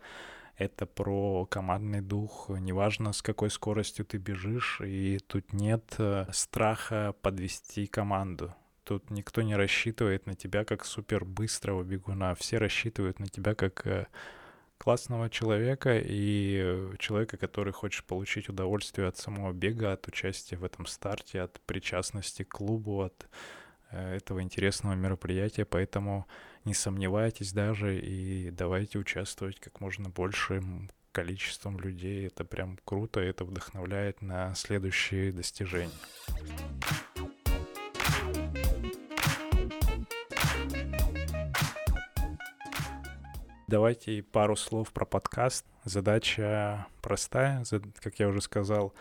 Это 0.57 0.87
про 0.87 1.45
командный 1.45 2.01
дух. 2.01 2.49
Неважно, 2.49 3.13
с 3.13 3.21
какой 3.21 3.51
скоростью 3.51 4.05
ты 4.05 4.17
бежишь, 4.17 4.81
и 4.83 5.19
тут 5.27 5.53
нет 5.53 5.83
э, 5.99 6.25
страха 6.31 7.13
подвести 7.21 7.85
команду. 7.85 8.55
Тут 8.85 9.11
никто 9.11 9.43
не 9.43 9.55
рассчитывает 9.55 10.25
на 10.25 10.33
тебя 10.33 10.65
как 10.65 10.83
супер 10.83 11.23
быстрого 11.23 11.83
бегуна. 11.83 12.33
Все 12.33 12.57
рассчитывают 12.57 13.19
на 13.19 13.27
тебя 13.27 13.53
как 13.53 13.85
э, 13.85 14.07
классного 14.81 15.29
человека 15.29 16.01
и 16.03 16.89
человека, 16.97 17.37
который 17.37 17.71
хочет 17.71 18.03
получить 18.05 18.49
удовольствие 18.49 19.07
от 19.07 19.15
самого 19.15 19.53
бега, 19.53 19.91
от 19.91 20.07
участия 20.07 20.55
в 20.55 20.63
этом 20.63 20.87
старте, 20.87 21.41
от 21.41 21.61
причастности 21.67 22.41
к 22.41 22.47
клубу, 22.49 23.01
от 23.01 23.27
э, 23.91 24.15
этого 24.15 24.41
интересного 24.41 24.95
мероприятия, 24.95 25.65
поэтому 25.65 26.25
не 26.65 26.73
сомневайтесь 26.73 27.53
даже 27.53 27.99
и 27.99 28.49
давайте 28.49 28.97
участвовать 28.97 29.59
как 29.59 29.81
можно 29.81 30.09
большим 30.09 30.89
количеством 31.11 31.79
людей. 31.79 32.25
Это 32.25 32.43
прям 32.43 32.79
круто, 32.83 33.19
это 33.19 33.45
вдохновляет 33.45 34.23
на 34.23 34.55
следующие 34.55 35.31
достижения. 35.31 35.91
Давайте 43.71 44.21
пару 44.21 44.57
слов 44.57 44.91
про 44.91 45.05
подкаст. 45.05 45.65
Задача 45.85 46.87
простая, 47.01 47.63
как 48.01 48.19
я 48.19 48.27
уже 48.27 48.41
сказал, 48.41 48.93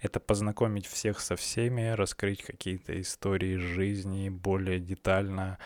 это 0.00 0.18
познакомить 0.18 0.84
всех 0.84 1.20
со 1.20 1.36
всеми, 1.36 1.90
раскрыть 1.90 2.42
какие-то 2.42 3.00
истории 3.00 3.54
жизни 3.54 4.28
более 4.28 4.80
детально, 4.80 5.58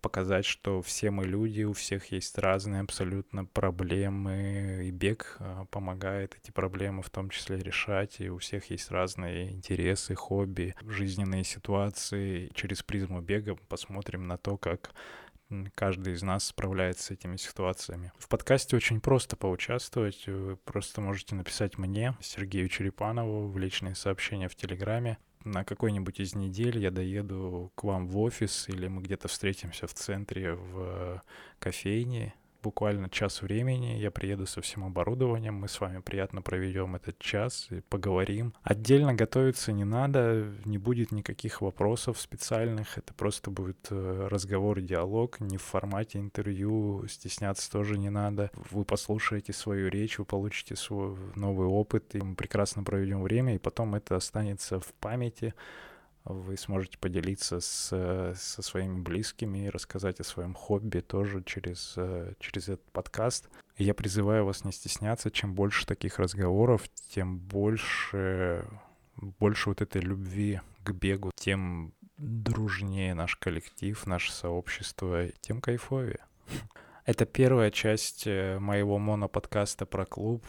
показать, 0.00 0.46
что 0.46 0.82
все 0.82 1.12
мы 1.12 1.26
люди, 1.26 1.62
у 1.62 1.72
всех 1.74 2.10
есть 2.10 2.36
разные 2.38 2.80
абсолютно 2.80 3.44
проблемы, 3.44 4.82
и 4.86 4.90
бег 4.90 5.36
а, 5.38 5.66
помогает 5.66 6.36
эти 6.42 6.50
проблемы 6.50 7.02
в 7.02 7.10
том 7.10 7.30
числе 7.30 7.58
решать, 7.58 8.20
и 8.20 8.30
у 8.30 8.38
всех 8.38 8.68
есть 8.70 8.90
разные 8.90 9.52
интересы, 9.52 10.16
хобби, 10.16 10.74
жизненные 10.82 11.44
ситуации. 11.44 12.50
Через 12.54 12.82
призму 12.82 13.20
бега 13.20 13.56
посмотрим 13.68 14.26
на 14.26 14.38
то, 14.38 14.56
как 14.56 14.90
каждый 15.74 16.14
из 16.14 16.22
нас 16.22 16.44
справляется 16.44 17.04
с 17.04 17.10
этими 17.10 17.36
ситуациями. 17.36 18.12
В 18.18 18.28
подкасте 18.28 18.76
очень 18.76 19.00
просто 19.00 19.36
поучаствовать. 19.36 20.26
Вы 20.26 20.56
просто 20.56 21.00
можете 21.00 21.34
написать 21.34 21.78
мне, 21.78 22.16
Сергею 22.20 22.68
Черепанову, 22.68 23.48
в 23.48 23.58
личные 23.58 23.94
сообщения 23.94 24.48
в 24.48 24.54
Телеграме. 24.54 25.18
На 25.44 25.64
какой-нибудь 25.64 26.20
из 26.20 26.34
недель 26.34 26.78
я 26.78 26.90
доеду 26.90 27.72
к 27.74 27.84
вам 27.84 28.08
в 28.08 28.18
офис, 28.18 28.68
или 28.68 28.88
мы 28.88 29.02
где-то 29.02 29.28
встретимся 29.28 29.86
в 29.86 29.94
центре 29.94 30.54
в 30.54 31.22
кофейне, 31.58 32.34
буквально 32.62 33.08
час 33.08 33.42
времени. 33.42 33.98
Я 33.98 34.10
приеду 34.10 34.46
со 34.46 34.60
всем 34.60 34.84
оборудованием, 34.84 35.54
мы 35.54 35.68
с 35.68 35.80
вами 35.80 36.00
приятно 36.00 36.42
проведем 36.42 36.96
этот 36.96 37.18
час 37.18 37.68
и 37.70 37.80
поговорим. 37.80 38.54
Отдельно 38.62 39.14
готовиться 39.14 39.72
не 39.72 39.84
надо, 39.84 40.52
не 40.64 40.78
будет 40.78 41.12
никаких 41.12 41.60
вопросов 41.60 42.20
специальных, 42.20 42.98
это 42.98 43.14
просто 43.14 43.50
будет 43.50 43.88
э, 43.90 44.28
разговор, 44.30 44.80
диалог, 44.80 45.40
не 45.40 45.56
в 45.56 45.62
формате 45.62 46.18
интервью, 46.18 47.06
стесняться 47.08 47.70
тоже 47.70 47.98
не 47.98 48.10
надо. 48.10 48.50
Вы 48.70 48.84
послушаете 48.84 49.52
свою 49.52 49.88
речь, 49.88 50.18
вы 50.18 50.24
получите 50.24 50.76
свой 50.76 51.16
новый 51.34 51.66
опыт, 51.66 52.14
и 52.14 52.18
мы 52.18 52.34
прекрасно 52.34 52.82
проведем 52.82 53.22
время, 53.22 53.54
и 53.54 53.58
потом 53.58 53.94
это 53.94 54.16
останется 54.16 54.80
в 54.80 54.92
памяти, 54.94 55.54
вы 56.28 56.56
сможете 56.56 56.98
поделиться 56.98 57.60
с, 57.60 58.34
со 58.36 58.62
своими 58.62 59.00
близкими 59.00 59.66
и 59.66 59.70
рассказать 59.70 60.20
о 60.20 60.24
своем 60.24 60.54
хобби 60.54 61.00
тоже 61.00 61.42
через, 61.42 61.94
э, 61.96 62.34
через 62.38 62.68
этот 62.68 62.90
подкаст. 62.92 63.48
И 63.76 63.84
я 63.84 63.94
призываю 63.94 64.44
вас 64.44 64.64
не 64.64 64.72
стесняться, 64.72 65.30
чем 65.30 65.54
больше 65.54 65.86
таких 65.86 66.18
разговоров, 66.18 66.88
тем 67.10 67.38
больше, 67.38 68.66
больше 69.16 69.70
вот 69.70 69.80
этой 69.80 70.02
любви 70.02 70.60
к 70.84 70.92
бегу, 70.92 71.32
тем 71.34 71.94
дружнее 72.18 73.14
наш 73.14 73.36
коллектив, 73.36 74.06
наше 74.06 74.32
сообщество, 74.32 75.28
тем 75.40 75.60
кайфовее. 75.60 76.20
Это 77.04 77.24
первая 77.24 77.70
часть 77.70 78.26
э, 78.26 78.58
моего 78.58 78.98
моноподкаста 78.98 79.86
про 79.86 80.04
клуб. 80.04 80.44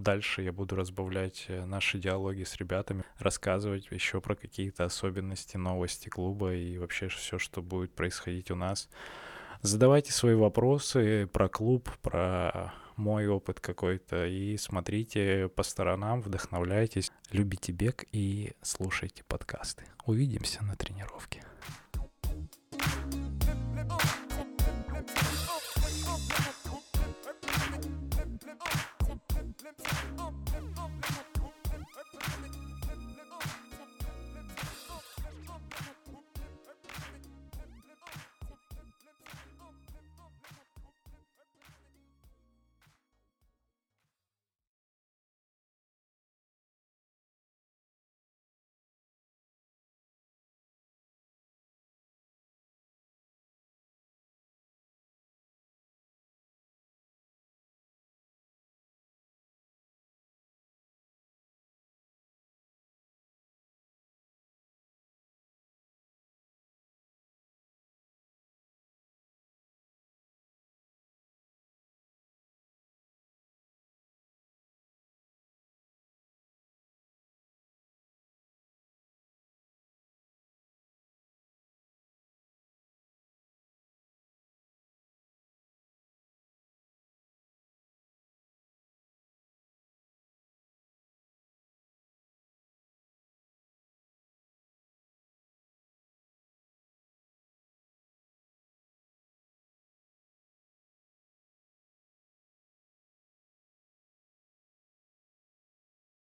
Дальше 0.00 0.40
я 0.40 0.50
буду 0.50 0.76
разбавлять 0.76 1.44
э, 1.48 1.66
наши 1.66 1.98
диалоги 1.98 2.44
с 2.44 2.56
ребятами, 2.56 3.04
рассказывать 3.18 3.88
еще 3.90 4.22
про 4.22 4.34
какие-то 4.34 4.84
особенности, 4.84 5.58
новости 5.58 6.08
клуба 6.08 6.54
и 6.54 6.78
вообще 6.78 7.08
все, 7.08 7.38
что 7.38 7.60
будет 7.60 7.92
происходить 7.92 8.50
у 8.50 8.54
нас. 8.54 8.88
Задавайте 9.60 10.10
свои 10.12 10.34
вопросы 10.34 11.28
про 11.30 11.50
клуб, 11.50 11.90
про 12.00 12.72
мой 12.96 13.26
опыт 13.28 13.60
какой-то 13.60 14.26
и 14.26 14.56
смотрите 14.56 15.50
по 15.54 15.62
сторонам, 15.62 16.22
вдохновляйтесь, 16.22 17.12
любите 17.30 17.72
бег 17.72 18.06
и 18.10 18.52
слушайте 18.62 19.22
подкасты. 19.24 19.84
Увидимся 20.06 20.64
на 20.64 20.76
тренировке. 20.76 21.44